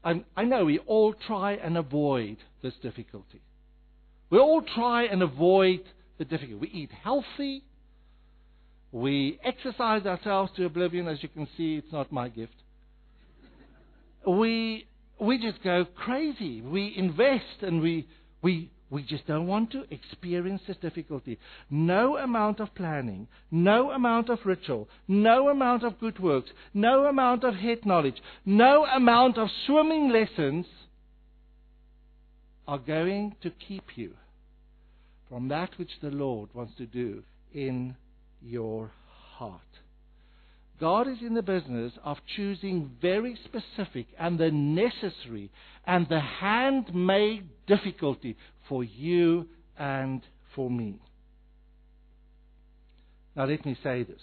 [0.04, 3.42] i I know we all try and avoid this difficulty.
[4.30, 5.82] We all try and avoid
[6.18, 6.56] the difficulty.
[6.56, 7.64] We eat healthy.
[8.92, 11.08] We exercise ourselves to oblivion.
[11.08, 12.56] As you can see, it's not my gift.
[14.26, 14.88] We,
[15.20, 16.62] we just go crazy.
[16.62, 18.08] We invest and we,
[18.42, 21.40] we, we just don't want to experience this difficulty.
[21.72, 27.44] No amount of planning, no amount of ritual, no amount of good works, no amount
[27.44, 30.68] of head knowledge, no amount of swimming lessons
[32.68, 34.12] are going to keep you
[35.28, 37.96] from that which the Lord wants to do in
[38.44, 38.92] your
[39.38, 39.62] heart.
[40.80, 45.50] God is in the business of choosing very specific and the necessary
[45.88, 48.36] and the handmade difficulty
[48.68, 49.48] for you
[49.78, 50.22] and
[50.56, 51.00] for me.
[53.36, 54.22] Now, let me say this.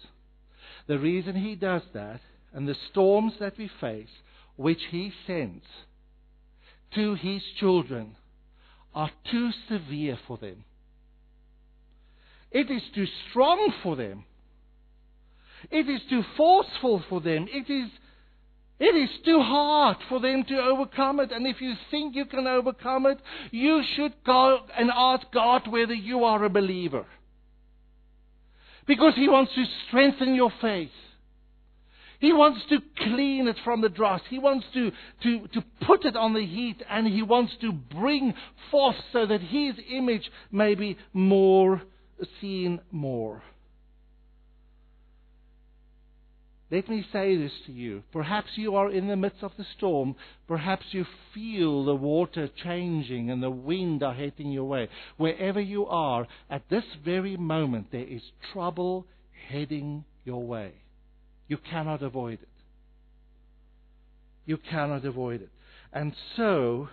[0.87, 2.21] The reason he does that,
[2.53, 4.09] and the storms that we face,
[4.57, 5.65] which he sends
[6.95, 8.17] to his children,
[8.95, 10.65] are too severe for them.
[12.51, 14.25] It is too strong for them.
[15.71, 17.47] It is too forceful for them.
[17.49, 17.91] It is
[18.81, 21.31] it is too hard for them to overcome it.
[21.31, 23.19] And if you think you can overcome it,
[23.51, 27.05] you should go and ask God whether you are a believer.
[28.87, 30.89] Because He wants to strengthen your faith.
[32.21, 34.23] He wants to clean it from the dross.
[34.31, 34.91] He wants to,
[35.25, 38.33] to, to put it on the heat and He wants to bring
[38.71, 41.83] forth so that His image may be more
[42.41, 43.43] seen more.
[46.71, 48.05] Let me say this to you.
[48.13, 50.15] Perhaps you are in the midst of the storm.
[50.47, 51.05] Perhaps you
[51.35, 54.89] feel the water changing and the wind are heading your way.
[55.17, 59.07] Wherever you are, at this very moment, there is trouble
[59.49, 60.73] heading your way.
[61.49, 62.49] You cannot avoid it.
[64.47, 65.51] You cannot avoid it.
[65.93, 66.89] And so,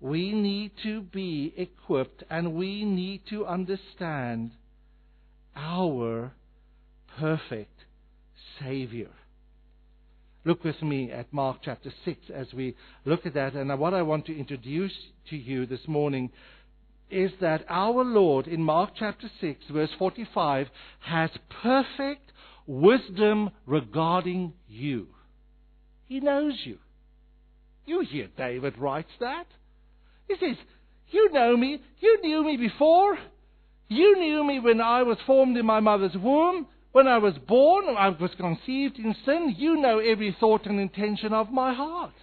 [0.00, 4.52] we need to be equipped and we need to understand
[5.54, 6.32] our
[7.18, 7.71] perfect
[8.60, 9.10] Savior.
[10.44, 13.54] Look with me at Mark chapter 6 as we look at that.
[13.54, 14.92] And what I want to introduce
[15.30, 16.30] to you this morning
[17.10, 20.66] is that our Lord in Mark chapter 6, verse 45,
[21.00, 21.30] has
[21.62, 22.32] perfect
[22.66, 25.08] wisdom regarding you.
[26.06, 26.78] He knows you.
[27.86, 29.46] You hear David writes that.
[30.28, 30.56] He says,
[31.10, 31.80] You know me.
[32.00, 33.16] You knew me before.
[33.88, 36.66] You knew me when I was formed in my mother's womb.
[36.92, 39.54] When I was born, I was conceived in sin.
[39.56, 42.14] You know every thought and intention of my heart.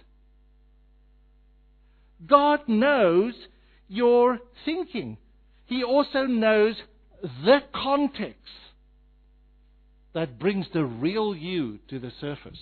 [2.26, 3.34] God knows
[3.88, 5.18] your thinking.
[5.66, 6.76] He also knows
[7.22, 8.38] the context
[10.14, 12.58] that brings the real you to the surface.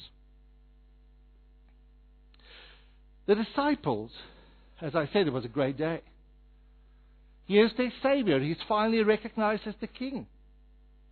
[3.27, 4.11] The disciples,
[4.81, 6.01] as I said, it was a great day.
[7.47, 8.41] Here's their Savior.
[8.41, 10.27] He's finally recognized as the King,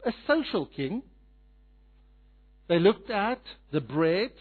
[0.05, 1.03] a social King.
[2.69, 3.41] They looked at
[3.73, 4.33] the bread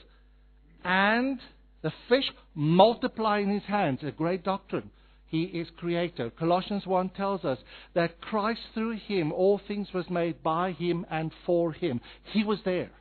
[0.84, 1.39] and
[1.82, 4.89] the fish multiply in his hands, a great doctrine.
[5.28, 6.30] He is creator.
[6.30, 7.58] Colossians 1 tells us
[7.94, 12.02] that Christ through him all things was made by him and for him.
[12.32, 12.91] He was there.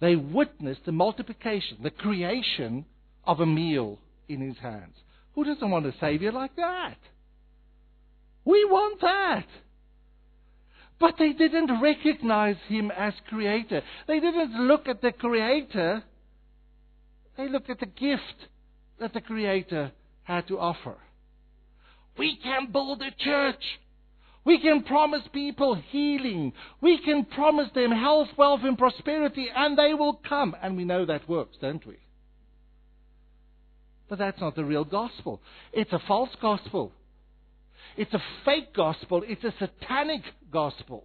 [0.00, 2.84] They witnessed the multiplication, the creation
[3.24, 3.98] of a meal
[4.28, 4.96] in his hands.
[5.34, 6.96] Who doesn't want a savior like that?
[8.44, 9.46] We want that.
[11.00, 13.82] But they didn't recognize him as creator.
[14.06, 16.02] They didn't look at the creator.
[17.36, 18.48] They looked at the gift
[19.00, 20.96] that the creator had to offer.
[22.16, 23.62] We can build a church.
[24.44, 26.52] We can promise people healing.
[26.80, 30.54] We can promise them health, wealth, and prosperity, and they will come.
[30.62, 31.96] And we know that works, don't we?
[34.08, 35.40] But that's not the real gospel.
[35.72, 36.92] It's a false gospel.
[37.96, 39.22] It's a fake gospel.
[39.26, 41.04] It's a satanic gospel.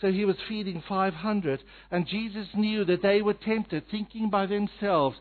[0.00, 5.16] So he was feeding 500, and Jesus knew that they were tempted, thinking by themselves,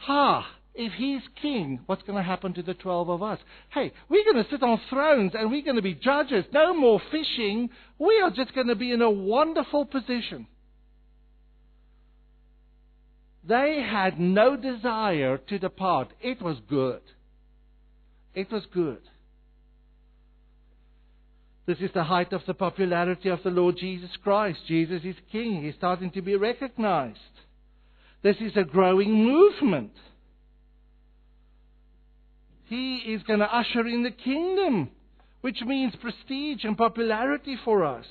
[0.00, 0.46] Ha!
[0.74, 3.38] if he's king, what's going to happen to the 12 of us?
[3.70, 6.44] Hey, we're going to sit on thrones and we're going to be judges.
[6.52, 7.70] No more fishing.
[7.98, 10.46] We are just going to be in a wonderful position.
[13.46, 16.12] They had no desire to depart.
[16.20, 17.00] It was good.
[18.34, 19.00] It was good.
[21.66, 24.60] This is the height of the popularity of the Lord Jesus Christ.
[24.66, 25.62] Jesus is king.
[25.62, 27.18] He's starting to be recognized.
[28.22, 29.92] This is a growing movement.
[32.66, 34.90] He is going to usher in the kingdom,
[35.40, 38.06] which means prestige and popularity for us.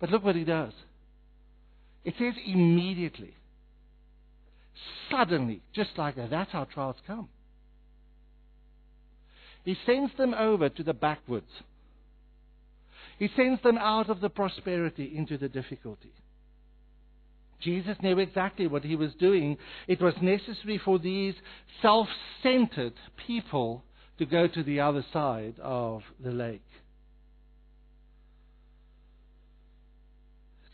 [0.00, 0.72] But look what he does.
[2.04, 3.34] It says immediately,
[5.10, 6.30] suddenly, just like that.
[6.30, 7.28] That's how trials come.
[9.68, 11.50] He sends them over to the backwoods.
[13.18, 16.14] He sends them out of the prosperity into the difficulty.
[17.60, 19.58] Jesus knew exactly what he was doing.
[19.86, 21.34] It was necessary for these
[21.82, 22.08] self
[22.42, 22.94] centered
[23.26, 23.84] people
[24.16, 26.64] to go to the other side of the lake.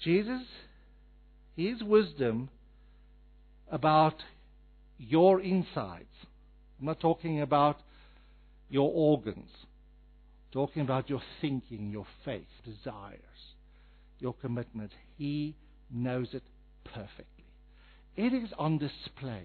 [0.04, 0.42] Jesus,
[1.56, 2.48] his wisdom
[3.68, 4.22] about
[4.98, 6.04] your insides.
[6.78, 7.80] I'm not talking about
[8.74, 9.50] your organs.
[10.50, 13.20] Talking about your thinking, your faith, desires,
[14.18, 14.90] your commitment.
[15.16, 15.54] He
[15.92, 16.42] knows it
[16.84, 17.44] perfectly.
[18.16, 19.44] It is on display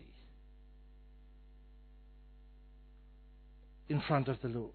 [3.88, 4.74] in front of the Lord.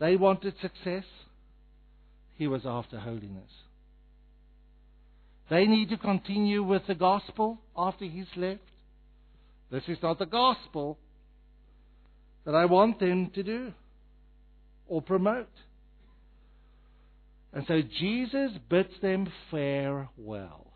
[0.00, 1.04] They wanted success.
[2.38, 3.50] He was after holiness.
[5.50, 8.60] They need to continue with the gospel after he's left.
[9.70, 10.96] This is not the gospel
[12.44, 13.72] that I want them to do
[14.86, 15.48] or promote.
[17.52, 20.66] And so Jesus bids them farewell.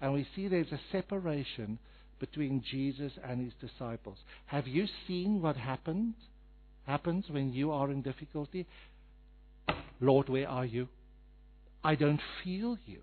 [0.00, 1.78] And we see there's a separation
[2.18, 4.18] between Jesus and his disciples.
[4.46, 6.14] Have you seen what happened?
[6.86, 8.66] Happens when you are in difficulty?
[10.00, 10.88] Lord, where are you?
[11.84, 13.00] I don't feel you.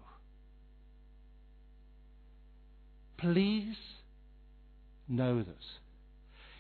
[3.18, 3.76] Please
[5.08, 5.56] know this.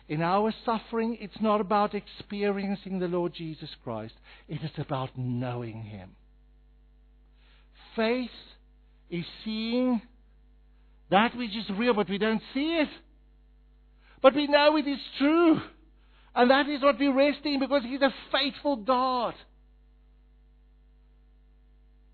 [0.10, 4.14] In our suffering, it's not about experiencing the Lord Jesus Christ,
[4.47, 6.12] it is about knowing Him.
[7.95, 8.30] Faith
[9.10, 10.01] is seeing
[11.10, 12.89] that which is real, but we don't see it.
[14.22, 15.60] But we know it is true.
[16.36, 19.34] And that is what we rest in because He's a faithful God.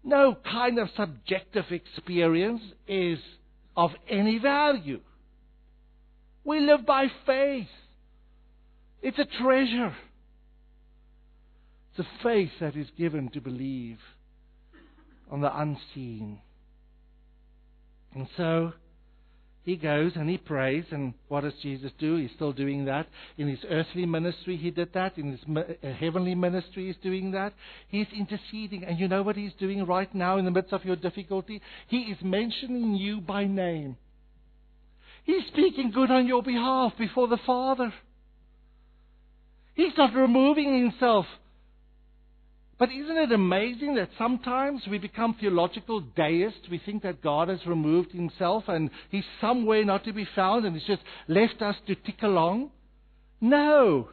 [0.03, 3.19] No kind of subjective experience is
[3.75, 4.99] of any value.
[6.43, 7.67] We live by faith.
[9.03, 9.93] It's a treasure.
[11.91, 13.99] It's a faith that is given to believe
[15.29, 16.39] on the unseen.
[18.15, 18.71] And so
[19.63, 22.15] he goes and he prays, and what does Jesus do?
[22.15, 23.07] He's still doing that.
[23.37, 25.17] In his earthly ministry, he did that.
[25.17, 27.53] In his uh, heavenly ministry, he's doing that.
[27.89, 28.85] He's interceding.
[28.85, 31.61] And you know what he's doing right now in the midst of your difficulty?
[31.87, 33.97] He is mentioning you by name.
[35.25, 37.93] He's speaking good on your behalf before the Father.
[39.75, 41.25] He's not removing himself
[42.83, 46.67] but isn't it amazing that sometimes we become theological deists?
[46.69, 50.75] We think that God has removed himself and he's somewhere not to be found and
[50.75, 52.71] he's just left us to tick along?
[53.39, 54.09] No.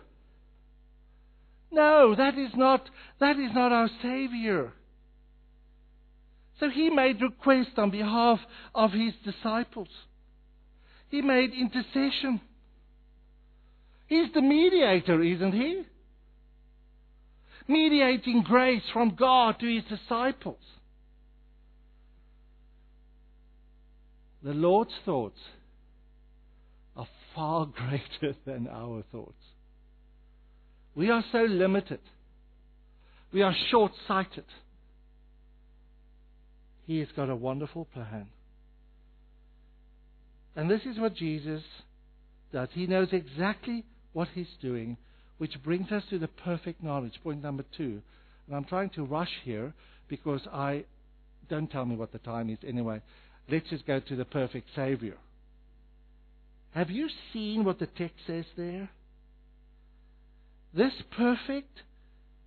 [1.72, 2.88] No, that is not,
[3.18, 4.72] that is not our Savior.
[6.60, 8.38] So he made request on behalf
[8.72, 9.88] of his disciples.
[11.08, 12.40] He made intercession.
[14.10, 15.84] He's the mediator, isn't he?
[17.70, 20.58] mediating grace from God to his disciples.
[24.42, 25.38] The Lord's thoughts
[26.96, 27.66] are far
[28.20, 29.32] greater than our thoughts.
[30.94, 32.00] We are so limited.
[33.32, 34.44] We are short sighted.
[36.86, 38.26] He has got a wonderful plan.
[40.56, 41.62] And this is what Jesus
[42.52, 42.68] does.
[42.72, 44.96] He knows exactly what he's doing
[45.40, 48.02] which brings us to the perfect knowledge, point number two.
[48.46, 49.72] And I'm trying to rush here
[50.06, 50.84] because I
[51.48, 53.00] don't tell me what the time is anyway.
[53.50, 55.16] Let's just go to the perfect Savior.
[56.72, 58.90] Have you seen what the text says there?
[60.74, 61.80] This perfect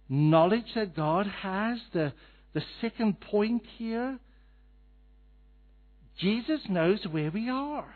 [0.08, 2.14] knowledge that God has, the,
[2.54, 4.20] the second point here,
[6.20, 7.96] Jesus knows where we are.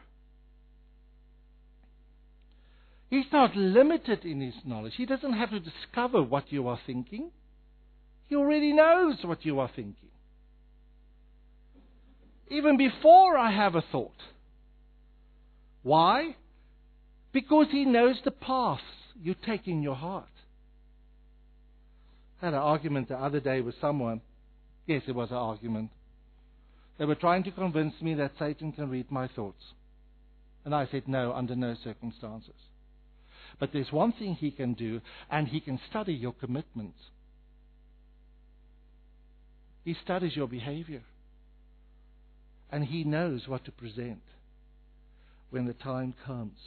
[3.09, 4.93] He's not limited in his knowledge.
[4.97, 7.31] He doesn't have to discover what you are thinking.
[8.27, 10.09] He already knows what you are thinking.
[12.49, 14.21] Even before I have a thought.
[15.83, 16.35] Why?
[17.31, 18.81] Because he knows the paths
[19.21, 20.25] you take in your heart.
[22.41, 24.21] I had an argument the other day with someone.
[24.85, 25.91] Yes, it was an argument.
[26.97, 29.63] They were trying to convince me that Satan can read my thoughts.
[30.65, 32.53] And I said, no, under no circumstances.
[33.59, 36.93] But there's one thing he can do, and he can study your commitment.
[39.83, 41.03] He studies your behavior.
[42.71, 44.21] And he knows what to present
[45.49, 46.59] when the time comes.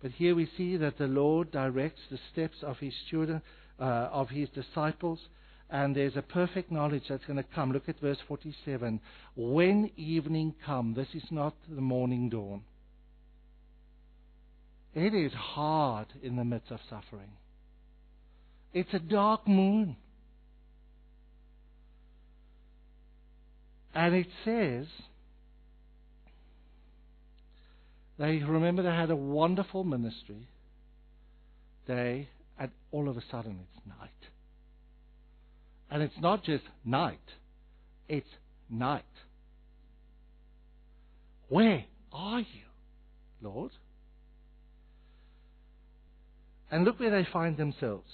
[0.00, 3.42] But here we see that the Lord directs the steps of his children,
[3.78, 5.18] uh, of his disciples,
[5.68, 7.72] and there's a perfect knowledge that's going to come.
[7.72, 9.00] Look at verse 47.
[9.36, 12.62] When evening come, this is not the morning dawn.
[14.94, 17.30] It is hard in the midst of suffering.
[18.72, 19.96] It's a dark moon.
[23.94, 24.86] And it says,
[28.18, 30.48] they remember they had a wonderful ministry
[31.86, 32.28] day,
[32.58, 34.10] and all of a sudden it's night.
[35.90, 37.18] And it's not just night,
[38.08, 38.28] it's
[38.68, 39.02] night.
[41.48, 42.46] Where are you,
[43.42, 43.72] Lord?
[46.70, 48.08] And look where they find themselves.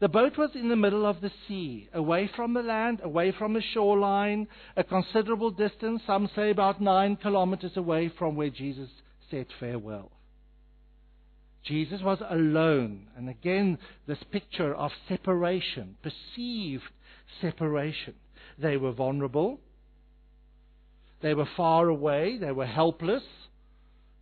[0.00, 3.52] The boat was in the middle of the sea, away from the land, away from
[3.52, 8.88] the shoreline, a considerable distance, some say about nine kilometers away from where Jesus
[9.30, 10.10] said farewell.
[11.64, 13.08] Jesus was alone.
[13.16, 16.84] And again, this picture of separation, perceived
[17.40, 18.14] separation.
[18.58, 19.60] They were vulnerable.
[21.20, 22.38] They were far away.
[22.38, 23.22] They were helpless.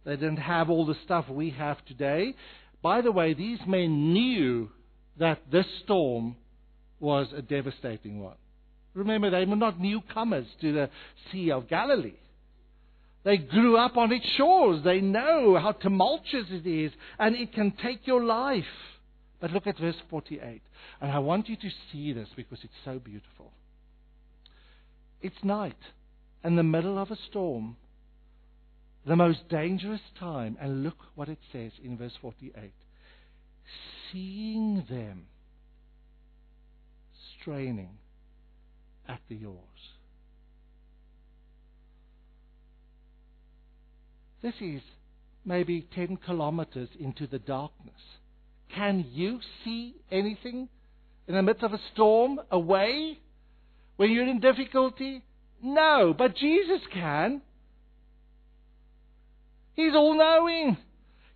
[0.04, 2.34] They didn't have all the stuff we have today.
[2.82, 4.70] By the way, these men knew
[5.18, 6.36] that this storm
[7.00, 8.36] was a devastating one.
[8.94, 10.90] Remember, they were not newcomers to the
[11.30, 12.14] Sea of Galilee.
[13.24, 14.82] They grew up on its shores.
[14.84, 18.64] They know how tumultuous it is, and it can take your life.
[19.40, 20.62] But look at verse 48.
[21.00, 23.52] And I want you to see this because it's so beautiful.
[25.20, 25.76] It's night,
[26.44, 27.76] in the middle of a storm,
[29.06, 30.56] the most dangerous time.
[30.60, 32.72] And look what it says in verse 48
[34.12, 35.26] seeing them
[37.40, 37.98] straining
[39.08, 39.58] at the oars.
[44.42, 44.82] This is
[45.44, 47.94] maybe 10 kilometers into the darkness.
[48.74, 50.68] Can you see anything
[51.26, 53.18] in the midst of a storm away
[53.96, 55.22] when you're in difficulty?
[55.62, 57.42] No, but Jesus can.
[59.78, 60.76] He's all knowing.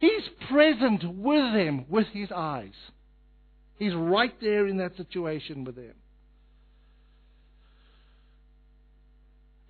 [0.01, 2.75] He's present with them with his eyes.
[3.79, 5.95] He's right there in that situation with them.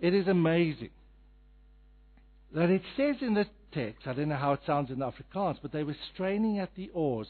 [0.00, 0.88] It is amazing
[2.54, 3.44] that it says in the
[3.74, 6.88] text, I don't know how it sounds in Afrikaans, but they were straining at the
[6.94, 7.26] oars.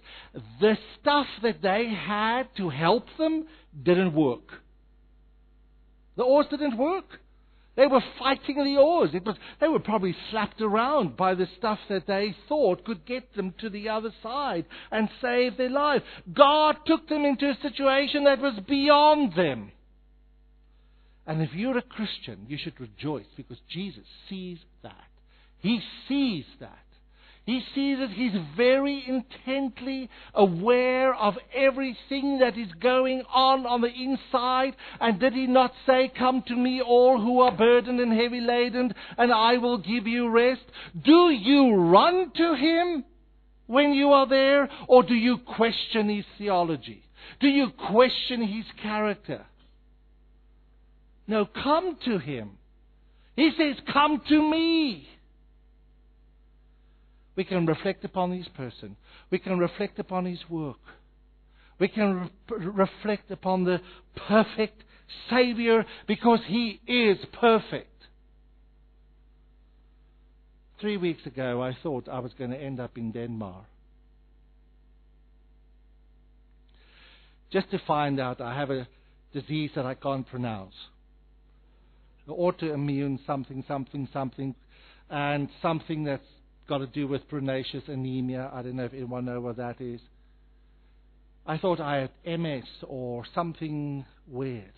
[0.61, 3.49] The stuff that they had to help them
[3.83, 4.49] didn't work.
[6.17, 7.19] The oars didn't work.
[7.75, 9.11] They were fighting the oars.
[9.15, 13.35] It was, they were probably slapped around by the stuff that they thought could get
[13.35, 16.03] them to the other side and save their life.
[16.33, 19.73] God took them into a situation that was beyond them.
[21.27, 25.09] And if you're a Christian, you should rejoice because Jesus sees that.
[25.61, 26.82] He sees that.
[27.45, 28.11] He sees it.
[28.11, 34.77] He's very intently aware of everything that is going on on the inside.
[35.01, 38.95] And did he not say, Come to me, all who are burdened and heavy laden,
[39.19, 40.63] and I will give you rest?
[41.05, 43.05] Do you run to him
[43.67, 47.03] when you are there, or do you question his theology?
[47.41, 49.47] Do you question his character?
[51.27, 52.59] No, come to him.
[53.35, 55.09] He says, Come to me.
[57.35, 58.97] We can reflect upon his person.
[59.31, 60.77] We can reflect upon his work.
[61.79, 63.81] We can re- reflect upon the
[64.29, 64.85] perfect
[65.31, 67.89] Savior because he is perfect.
[70.81, 73.65] Three weeks ago, I thought I was going to end up in Denmark.
[77.53, 78.89] Just to find out I have a
[79.33, 80.75] disease that I can't pronounce.
[82.29, 84.55] Autoimmune something, something, something,
[85.11, 86.23] and something that's
[86.69, 88.51] got to do with pernicious anemia.
[88.53, 90.01] I don't know if anyone knows what that is.
[91.47, 94.73] I thought I had MS or something weird.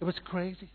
[0.00, 0.70] It was crazy.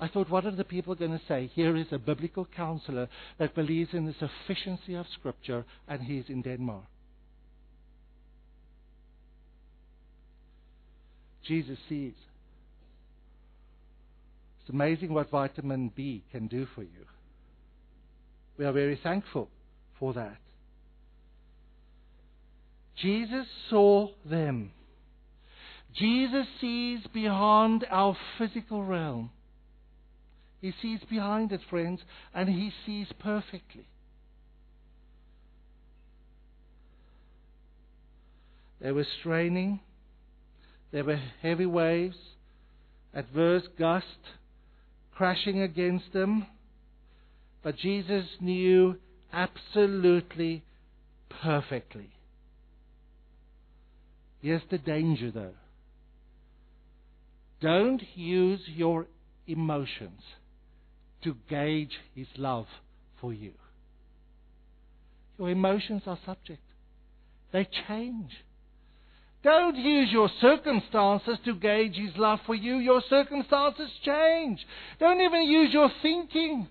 [0.00, 1.50] I thought, what are the people going to say?
[1.54, 3.08] Here is a biblical counselor
[3.38, 6.84] that believes in the sufficiency of Scripture, and he's in Denmark.
[11.46, 12.14] Jesus sees.
[14.60, 17.06] It's amazing what vitamin B can do for you.
[18.56, 19.48] We are very thankful
[19.98, 20.38] for that.
[22.96, 24.70] Jesus saw them.
[25.94, 29.30] Jesus sees beyond our physical realm.
[30.60, 32.00] He sees behind it, friends,
[32.32, 33.86] and he sees perfectly.
[38.80, 39.80] There were straining,
[40.92, 42.16] there were heavy waves,
[43.14, 44.04] adverse gust
[45.14, 46.46] crashing against them.
[47.64, 48.96] But Jesus knew
[49.32, 50.62] absolutely
[51.42, 52.10] perfectly.
[54.42, 55.54] Here's the danger, though.
[57.62, 59.06] Don't use your
[59.46, 60.20] emotions
[61.22, 62.66] to gauge His love
[63.18, 63.52] for you.
[65.38, 66.62] Your emotions are subject,
[67.50, 68.30] they change.
[69.42, 72.76] Don't use your circumstances to gauge His love for you.
[72.76, 74.58] Your circumstances change.
[74.98, 76.68] Don't even use your thinking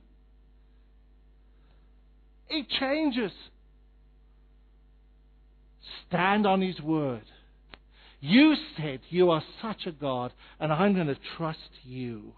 [2.54, 3.32] it changes.
[6.08, 7.24] Stand on His word.
[8.20, 12.34] You said you are such a God, and I'm going to trust you.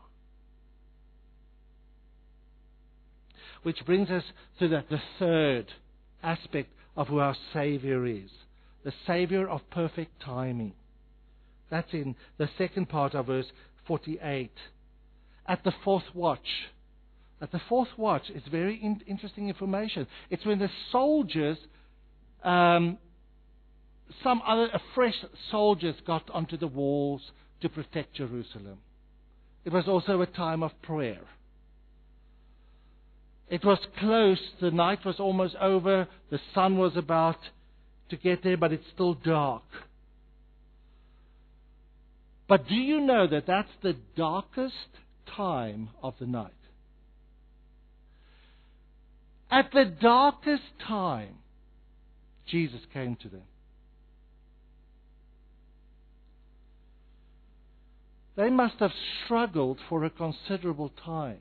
[3.64, 4.24] Which brings us
[4.60, 5.68] to the, the third
[6.24, 8.30] aspect of who our Savior is
[8.86, 10.74] the Savior of perfect timing.
[11.72, 13.48] That's in the second part of verse
[13.88, 14.52] 48.
[15.48, 16.70] At the fourth watch,
[17.42, 20.08] at the fourth watch, it's very in- interesting information.
[20.30, 21.58] It's when the soldiers,
[22.44, 22.98] um,
[24.24, 25.16] some other fresh
[25.52, 27.22] soldiers got onto the walls
[27.62, 28.78] to protect Jerusalem.
[29.66, 31.22] It was also a time of prayer.
[33.50, 34.40] It was close.
[34.62, 36.08] The night was almost over.
[36.32, 37.38] The sun was about
[38.10, 39.64] to get there, but it's still dark.
[42.48, 44.74] But do you know that that's the darkest
[45.36, 46.54] time of the night?
[49.52, 51.36] At the darkest time,
[52.48, 53.44] Jesus came to them.
[58.36, 58.92] They must have
[59.24, 61.40] struggled for a considerable time.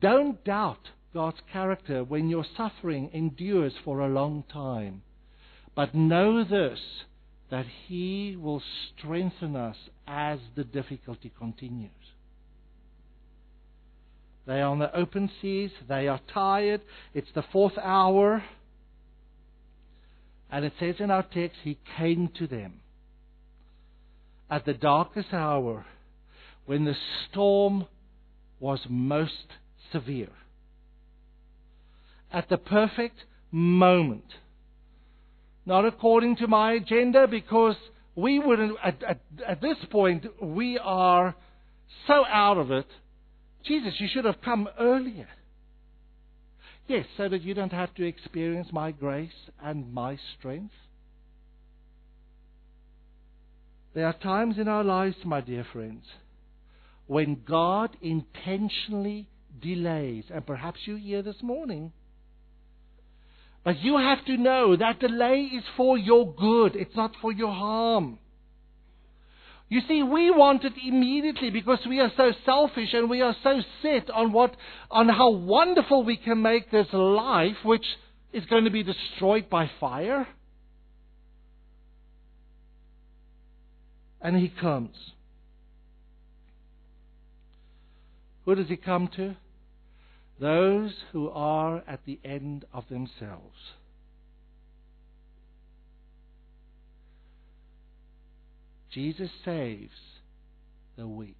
[0.00, 5.02] Don't doubt God's character when your suffering endures for a long time.
[5.74, 6.78] But know this
[7.50, 8.62] that He will
[8.96, 9.76] strengthen us
[10.06, 11.90] as the difficulty continues.
[14.48, 15.70] They are on the open seas.
[15.90, 16.80] They are tired.
[17.12, 18.42] It's the fourth hour.
[20.50, 22.80] And it says in our text, He came to them
[24.50, 25.84] at the darkest hour
[26.64, 26.94] when the
[27.28, 27.84] storm
[28.58, 29.34] was most
[29.92, 30.32] severe.
[32.32, 33.16] At the perfect
[33.50, 34.24] moment.
[35.66, 37.76] Not according to my agenda, because
[38.16, 41.36] we wouldn't, at, at, at this point, we are
[42.06, 42.86] so out of it.
[43.64, 45.28] Jesus, you should have come earlier.
[46.86, 49.30] Yes, so that you don't have to experience my grace
[49.62, 50.72] and my strength.
[53.94, 56.04] There are times in our lives, my dear friends,
[57.06, 59.28] when God intentionally
[59.60, 61.92] delays, and perhaps you hear this morning.
[63.64, 67.52] But you have to know that delay is for your good, it's not for your
[67.52, 68.18] harm.
[69.70, 73.60] You see, we want it immediately because we are so selfish and we are so
[73.82, 74.56] set on what,
[74.90, 77.84] on how wonderful we can make this life, which
[78.32, 80.26] is going to be destroyed by fire.
[84.22, 84.96] And he comes.
[88.46, 89.36] Who does he come to?
[90.40, 93.56] Those who are at the end of themselves.
[98.90, 99.92] Jesus saves
[100.96, 101.36] the weak.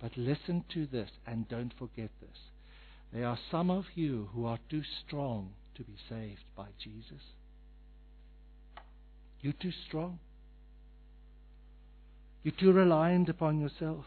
[0.00, 2.38] But listen to this and don't forget this.
[3.12, 7.22] There are some of you who are too strong to be saved by Jesus.
[9.40, 10.18] You're too strong.
[12.42, 14.04] You're too reliant upon yourself.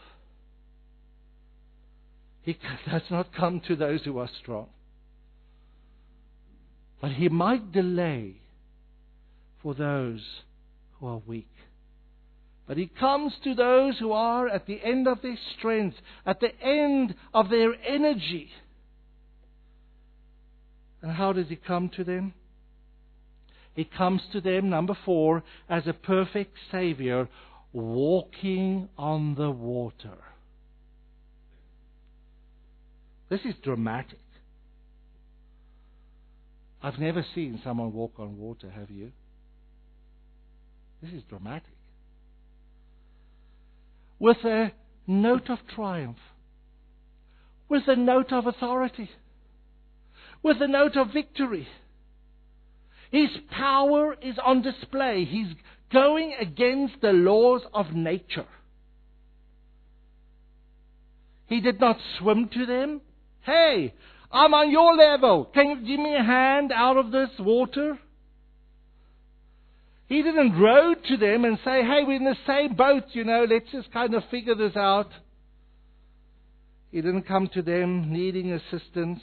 [2.42, 2.58] He
[2.90, 4.68] does not come to those who are strong.
[7.00, 8.36] But he might delay
[9.62, 10.20] for those
[11.02, 11.50] who are weak.
[12.66, 16.58] But he comes to those who are at the end of their strength, at the
[16.64, 18.48] end of their energy.
[21.02, 22.34] And how does he come to them?
[23.74, 27.28] He comes to them, number four, as a perfect Savior
[27.72, 30.18] walking on the water.
[33.28, 34.18] This is dramatic.
[36.80, 39.10] I've never seen someone walk on water, have you?
[41.02, 41.64] This is dramatic.
[44.20, 44.72] With a
[45.06, 46.18] note of triumph,
[47.68, 49.10] with a note of authority,
[50.42, 51.66] with a note of victory.
[53.10, 55.24] His power is on display.
[55.24, 55.54] He's
[55.92, 58.46] going against the laws of nature.
[61.46, 63.02] He did not swim to them.
[63.42, 63.92] Hey,
[64.30, 65.44] I'm on your level.
[65.52, 67.98] Can you give me a hand out of this water?
[70.12, 73.46] He didn't row to them and say, hey, we're in the same boat, you know,
[73.48, 75.08] let's just kind of figure this out.
[76.90, 79.20] He didn't come to them needing assistance.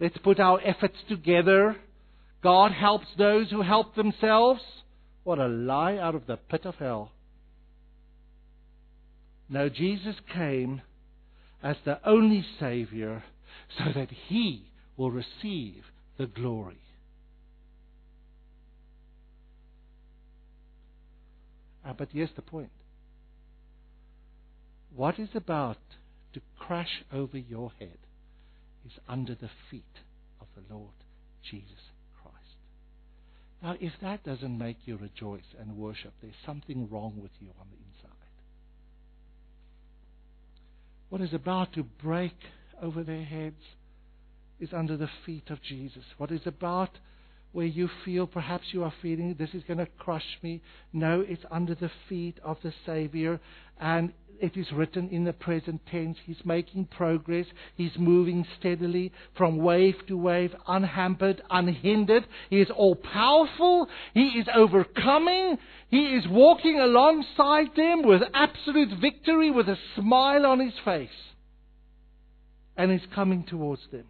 [0.00, 1.76] Let's put our efforts together.
[2.42, 4.60] God helps those who help themselves.
[5.22, 7.12] What a lie out of the pit of hell.
[9.48, 10.82] No, Jesus came
[11.62, 13.22] as the only Savior
[13.78, 15.84] so that He will receive
[16.18, 16.80] the glory.
[21.86, 22.70] Uh, but here's the point.
[24.94, 25.78] What is about
[26.32, 27.98] to crash over your head
[28.86, 29.84] is under the feet
[30.40, 30.92] of the Lord
[31.42, 31.90] Jesus
[32.22, 32.36] Christ.
[33.62, 37.66] Now, if that doesn't make you rejoice and worship, there's something wrong with you on
[37.70, 38.10] the inside.
[41.08, 42.34] What is about to break
[42.82, 43.62] over their heads
[44.58, 46.04] is under the feet of Jesus.
[46.18, 46.90] What is about
[47.54, 50.60] where you feel perhaps you are feeling this is going to crush me.
[50.92, 53.40] No, it's under the feet of the Savior.
[53.80, 56.18] And it is written in the present tense.
[56.26, 57.46] He's making progress.
[57.76, 62.26] He's moving steadily from wave to wave, unhampered, unhindered.
[62.50, 63.88] He is all powerful.
[64.14, 65.58] He is overcoming.
[65.90, 71.08] He is walking alongside them with absolute victory, with a smile on his face.
[72.76, 74.06] And he's coming towards them.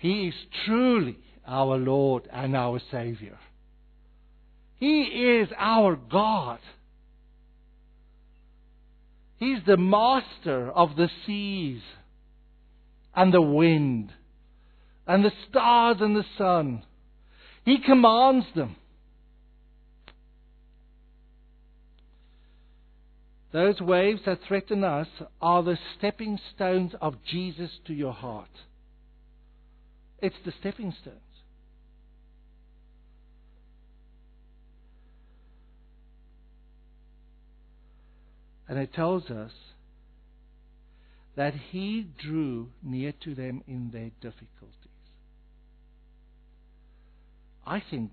[0.00, 0.34] He is
[0.64, 3.38] truly our Lord and our Savior.
[4.78, 6.58] He is our God.
[9.36, 11.82] He's the master of the seas
[13.14, 14.10] and the wind
[15.06, 16.82] and the stars and the sun.
[17.66, 18.76] He commands them.
[23.52, 25.08] Those waves that threaten us
[25.42, 28.48] are the stepping stones of Jesus to your heart.
[30.22, 31.18] It's the stepping stones.
[38.68, 39.50] And it tells us
[41.36, 44.76] that he drew near to them in their difficulties.
[47.66, 48.12] I think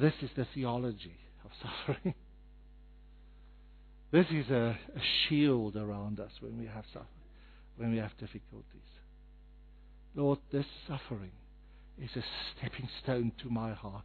[0.00, 2.14] this is the theology of suffering.
[4.10, 7.08] this is a, a shield around us when we have suffering,
[7.76, 8.97] when we have difficulties.
[10.18, 11.30] Lord, this suffering
[11.96, 12.24] is a
[12.56, 14.02] stepping stone to my heart.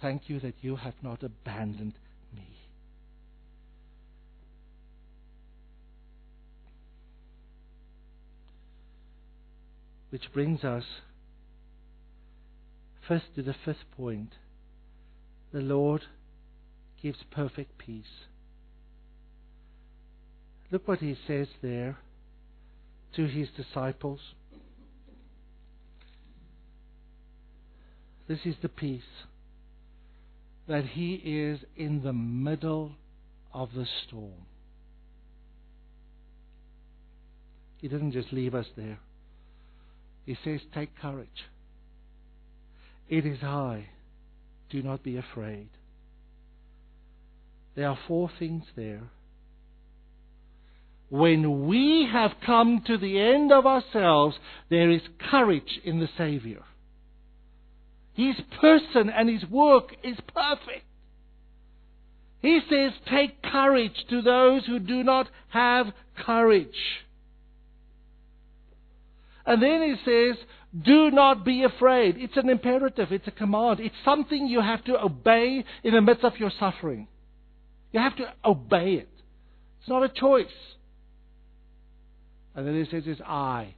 [0.00, 1.92] Thank you that you have not abandoned
[2.34, 2.46] me.
[10.08, 10.84] Which brings us
[13.06, 14.36] first to the fifth point.
[15.52, 16.04] The Lord
[17.02, 18.24] gives perfect peace.
[20.70, 21.98] Look what he says there
[23.14, 24.20] to his disciples
[28.30, 29.02] This is the peace
[30.68, 32.92] that he is in the middle
[33.52, 34.46] of the storm.
[37.78, 39.00] He doesn't just leave us there.
[40.26, 41.48] He says, Take courage.
[43.08, 43.88] It is I.
[44.70, 45.66] Do not be afraid.
[47.74, 49.10] There are four things there.
[51.08, 54.36] When we have come to the end of ourselves,
[54.68, 56.62] there is courage in the Savior.
[58.20, 60.84] His person and his work is perfect.
[62.42, 65.86] He says, Take courage to those who do not have
[66.26, 66.68] courage.
[69.46, 70.36] And then he says,
[70.84, 72.16] Do not be afraid.
[72.18, 73.80] It's an imperative, it's a command.
[73.80, 77.08] It's something you have to obey in the midst of your suffering.
[77.90, 79.08] You have to obey it.
[79.80, 80.46] It's not a choice.
[82.54, 83.76] And then he says, It's I.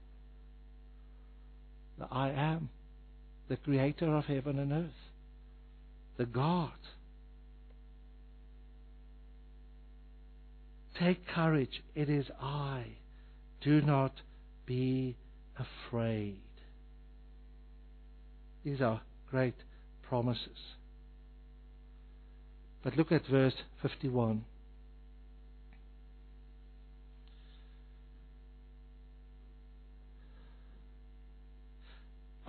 [2.00, 2.70] The I am
[3.52, 5.10] the creator of heaven and earth,
[6.16, 6.70] the God.
[10.98, 12.84] Take courage, it is I.
[13.60, 14.14] Do not
[14.64, 15.16] be
[15.58, 16.40] afraid.
[18.64, 19.56] These are great
[20.08, 20.48] promises.
[22.82, 24.46] But look at verse 51.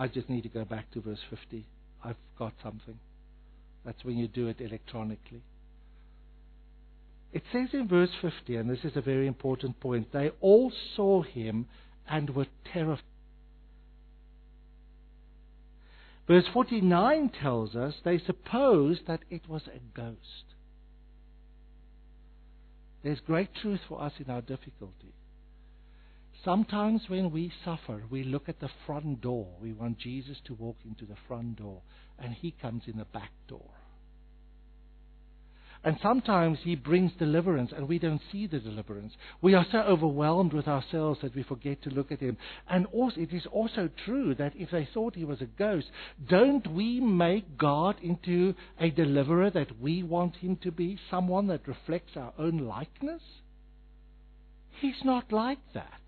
[0.04, 1.66] I just need to go back to verse 50.
[2.04, 3.00] I've got something.
[3.86, 5.42] That's when you do it electronically.
[7.32, 11.22] It says in verse 50, and this is a very important point, they all saw
[11.24, 11.68] him
[12.06, 13.06] and were terrified.
[16.28, 20.44] Verse 49 tells us they supposed that it was a ghost.
[23.04, 25.14] There's great truth for us in our difficulty.
[26.44, 29.48] Sometimes when we suffer, we look at the front door.
[29.62, 31.82] We want Jesus to walk into the front door,
[32.20, 33.70] and he comes in the back door.
[35.86, 39.14] And sometimes he brings deliverance, and we don't see the deliverance.
[39.42, 42.38] We are so overwhelmed with ourselves that we forget to look at him.
[42.70, 45.88] And also, it is also true that if they thought he was a ghost,
[46.30, 50.98] don't we make God into a deliverer that we want him to be?
[51.10, 53.22] Someone that reflects our own likeness?
[54.80, 56.03] He's not like that.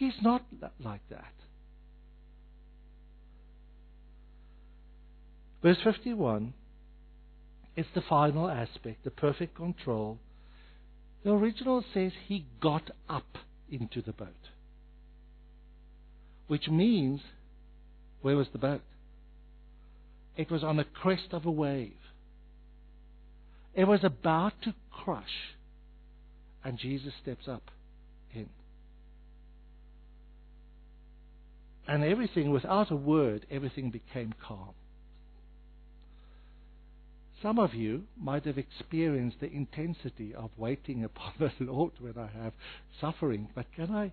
[0.00, 0.42] He's not
[0.82, 1.34] like that.
[5.62, 6.54] Verse 51
[7.76, 10.16] is the final aspect, the perfect control.
[11.22, 13.26] The original says he got up
[13.70, 14.48] into the boat.
[16.48, 17.20] Which means,
[18.22, 18.80] where was the boat?
[20.34, 21.92] It was on the crest of a wave.
[23.74, 25.52] It was about to crush.
[26.64, 27.64] And Jesus steps up
[28.34, 28.48] in.
[31.90, 34.74] And everything, without a word, everything became calm.
[37.42, 42.28] Some of you might have experienced the intensity of waiting upon the Lord when I
[42.44, 42.52] have
[43.00, 43.48] suffering.
[43.56, 44.12] But can I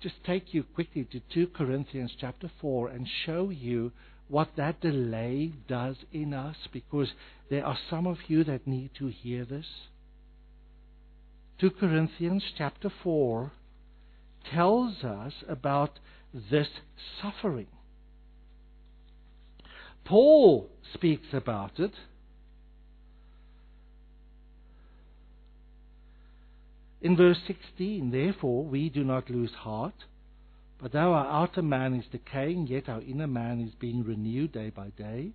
[0.00, 3.92] just take you quickly to 2 Corinthians chapter 4 and show you
[4.28, 6.56] what that delay does in us?
[6.72, 7.08] Because
[7.50, 9.66] there are some of you that need to hear this.
[11.60, 13.52] 2 Corinthians chapter 4
[14.50, 15.98] tells us about
[16.32, 16.68] this
[17.22, 17.68] suffering.
[20.04, 21.92] Paul speaks about it.
[27.00, 29.94] In verse 16, therefore, we do not lose heart,
[30.80, 34.70] but though our outer man is decaying, yet our inner man is being renewed day
[34.70, 35.32] by day.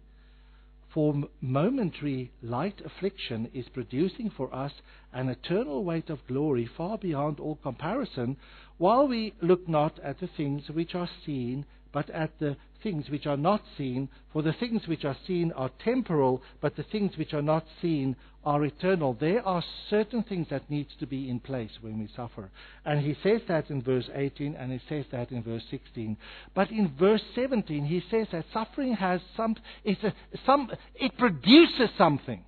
[0.94, 4.74] For momentary light affliction is producing for us
[5.12, 8.38] an eternal weight of glory far beyond all comparison,
[8.78, 13.26] while we look not at the things which are seen, but at the things which
[13.26, 14.10] are not seen.
[14.34, 18.16] For the things which are seen are temporal, but the things which are not seen
[18.44, 19.16] are eternal.
[19.18, 22.50] There are certain things that needs to be in place when we suffer.
[22.84, 26.18] And he says that in verse 18 and he says that in verse 16.
[26.54, 29.56] But in verse 17 he says that suffering has some,
[29.86, 30.14] it's a,
[30.46, 32.44] some it produces something.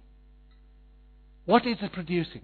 [1.45, 2.41] What is it producing?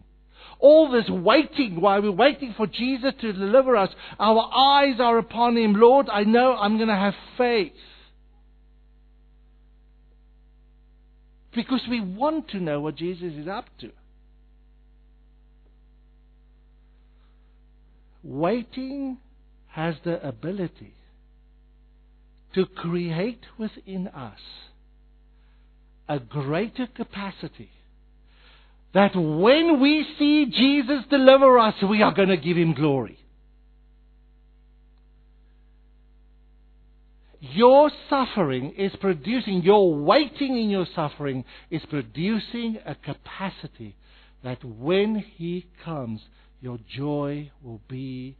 [0.59, 3.89] All this waiting while we're waiting for Jesus to deliver us,
[4.19, 5.73] our eyes are upon Him.
[5.73, 7.73] Lord, I know I'm going to have faith.
[11.53, 13.91] Because we want to know what Jesus is up to.
[18.23, 19.17] Waiting
[19.69, 20.93] has the ability
[22.53, 24.39] to create within us
[26.07, 27.71] a greater capacity
[28.93, 33.17] that when we see Jesus deliver us, we are going to give him glory.
[37.39, 43.95] Your suffering is producing, your waiting in your suffering is producing a capacity
[44.43, 46.21] that when he comes,
[46.61, 48.37] your joy will be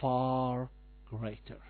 [0.00, 0.68] far
[1.08, 1.60] greater.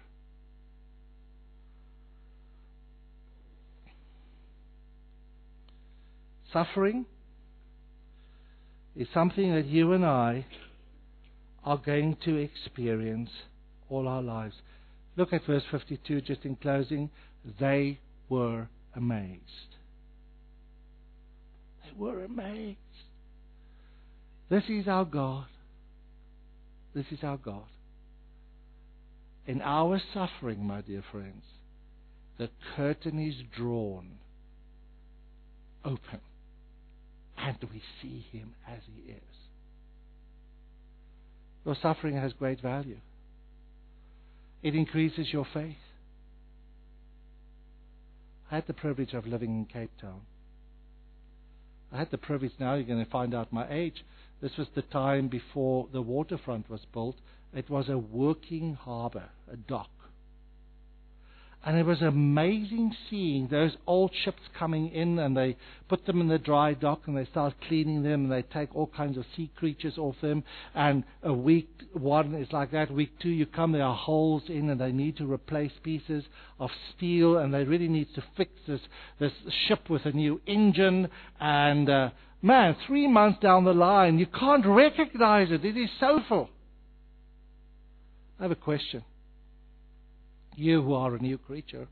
[6.53, 7.07] Suffering
[8.97, 10.47] is something that you and I
[11.65, 13.31] are going to experience
[13.89, 14.55] all our lives.
[15.17, 17.11] Look at verse 52 just in closing.
[17.61, 19.77] They were amazed.
[21.85, 22.79] They were amazed.
[24.51, 25.47] This is our God.
[26.95, 27.65] This is our God.
[29.47, 31.45] In our suffering, my dear friends,
[32.39, 34.19] the curtain is drawn
[35.85, 36.21] open
[37.43, 39.21] and we see him as he is.
[41.65, 42.99] Your suffering has great value.
[44.63, 45.77] It increases your faith.
[48.51, 50.21] I had the privilege of living in Cape Town.
[51.93, 54.05] I had the privilege, now you're going to find out my age.
[54.41, 57.17] This was the time before the waterfront was built.
[57.55, 59.91] It was a working harbor, a dock.
[61.65, 65.57] And it was amazing seeing those old ships coming in and they
[65.89, 68.89] put them in the dry dock and they start cleaning them and they take all
[68.89, 70.43] kinds of sea creatures off them.
[70.75, 72.91] And a week one is like that.
[72.91, 76.25] Week two you come, there are holes in and they need to replace pieces
[76.59, 78.81] of steel and they really need to fix this,
[79.21, 79.33] this
[79.69, 81.09] ship with a new engine.
[81.39, 82.11] And uh,
[82.43, 85.65] man, three months down the line, you can't recognize it.
[85.65, 86.51] It is so full.
[88.41, 89.05] I have a question.
[90.55, 91.89] You who are a new creature.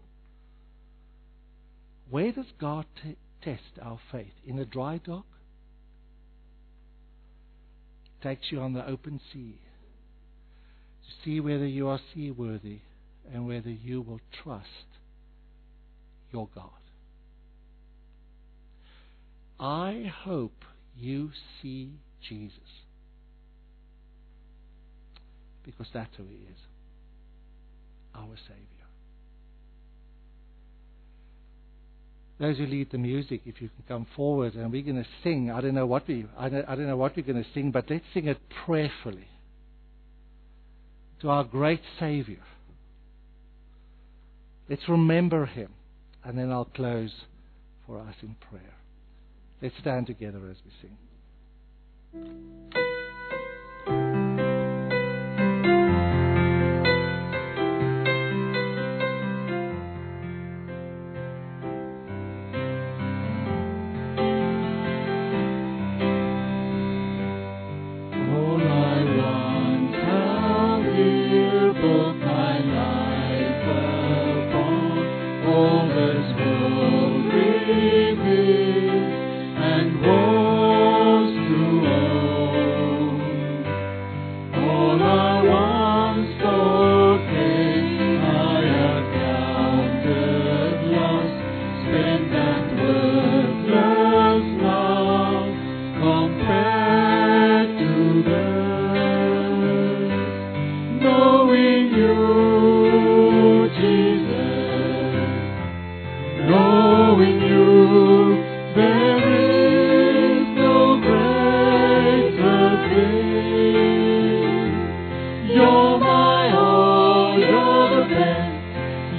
[2.11, 4.32] Where does God t- test our faith?
[4.46, 5.24] In a dry dock?
[8.22, 9.58] Takes you on the open sea
[11.04, 12.80] to see whether you are seaworthy
[13.32, 14.66] and whether you will trust
[16.32, 16.70] your God.
[19.58, 20.64] I hope
[20.98, 21.30] you
[21.62, 21.92] see
[22.28, 22.58] Jesus
[25.64, 26.69] because that's who he is
[28.14, 28.64] our Savior.
[32.38, 35.50] Those who lead the music, if you can come forward, and we're going to sing.
[35.50, 37.70] I don't know what we, I don't, I don't know what we're going to sing,
[37.70, 39.28] but let's sing it prayerfully
[41.20, 42.42] to our great Savior.
[44.70, 45.70] Let's remember Him,
[46.24, 47.12] and then I'll close
[47.86, 48.74] for us in prayer.
[49.61, 50.96] Let's stand together as we sing.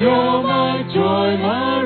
[0.01, 1.80] You're my joy, my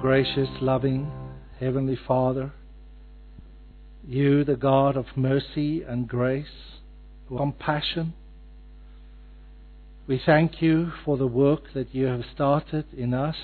[0.00, 1.12] gracious, loving
[1.58, 2.52] Heavenly Father,
[4.06, 6.46] you, the God of mercy and grace,
[7.28, 8.14] compassion,
[10.06, 13.36] we thank you for the work that you have started in us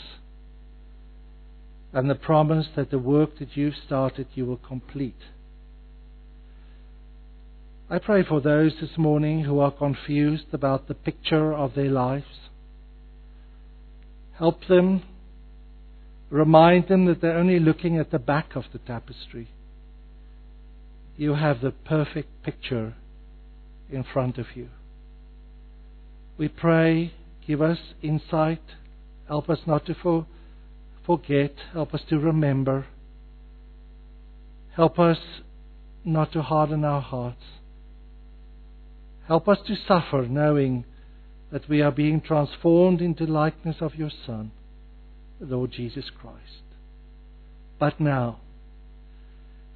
[1.92, 5.20] and the promise that the work that you've started you will complete.
[7.90, 12.48] I pray for those this morning who are confused about the picture of their lives.
[14.38, 15.02] Help them,
[16.30, 19.48] remind them that they're only looking at the back of the tapestry.
[21.16, 22.94] You have the perfect picture
[23.90, 24.68] in front of you.
[26.38, 27.12] We pray,
[27.46, 28.62] give us insight,
[29.26, 30.26] help us not to for,
[31.06, 32.86] forget, help us to remember,
[34.74, 35.18] help us
[36.04, 37.42] not to harden our hearts.
[39.26, 40.84] Help us to suffer knowing
[41.50, 44.52] that we are being transformed into likeness of your Son,
[45.40, 46.62] Lord Jesus Christ.
[47.78, 48.40] But now,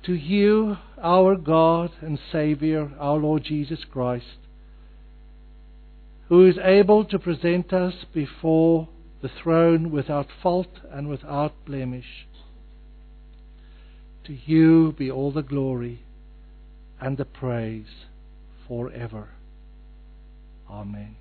[0.04, 4.38] to you, our God and Savior, our Lord Jesus Christ,
[6.28, 8.88] who is able to present us before
[9.20, 12.26] the throne without fault and without blemish.
[14.24, 16.04] To you be all the glory
[17.00, 18.06] and the praise
[18.66, 19.30] forever.
[20.70, 21.19] Amen.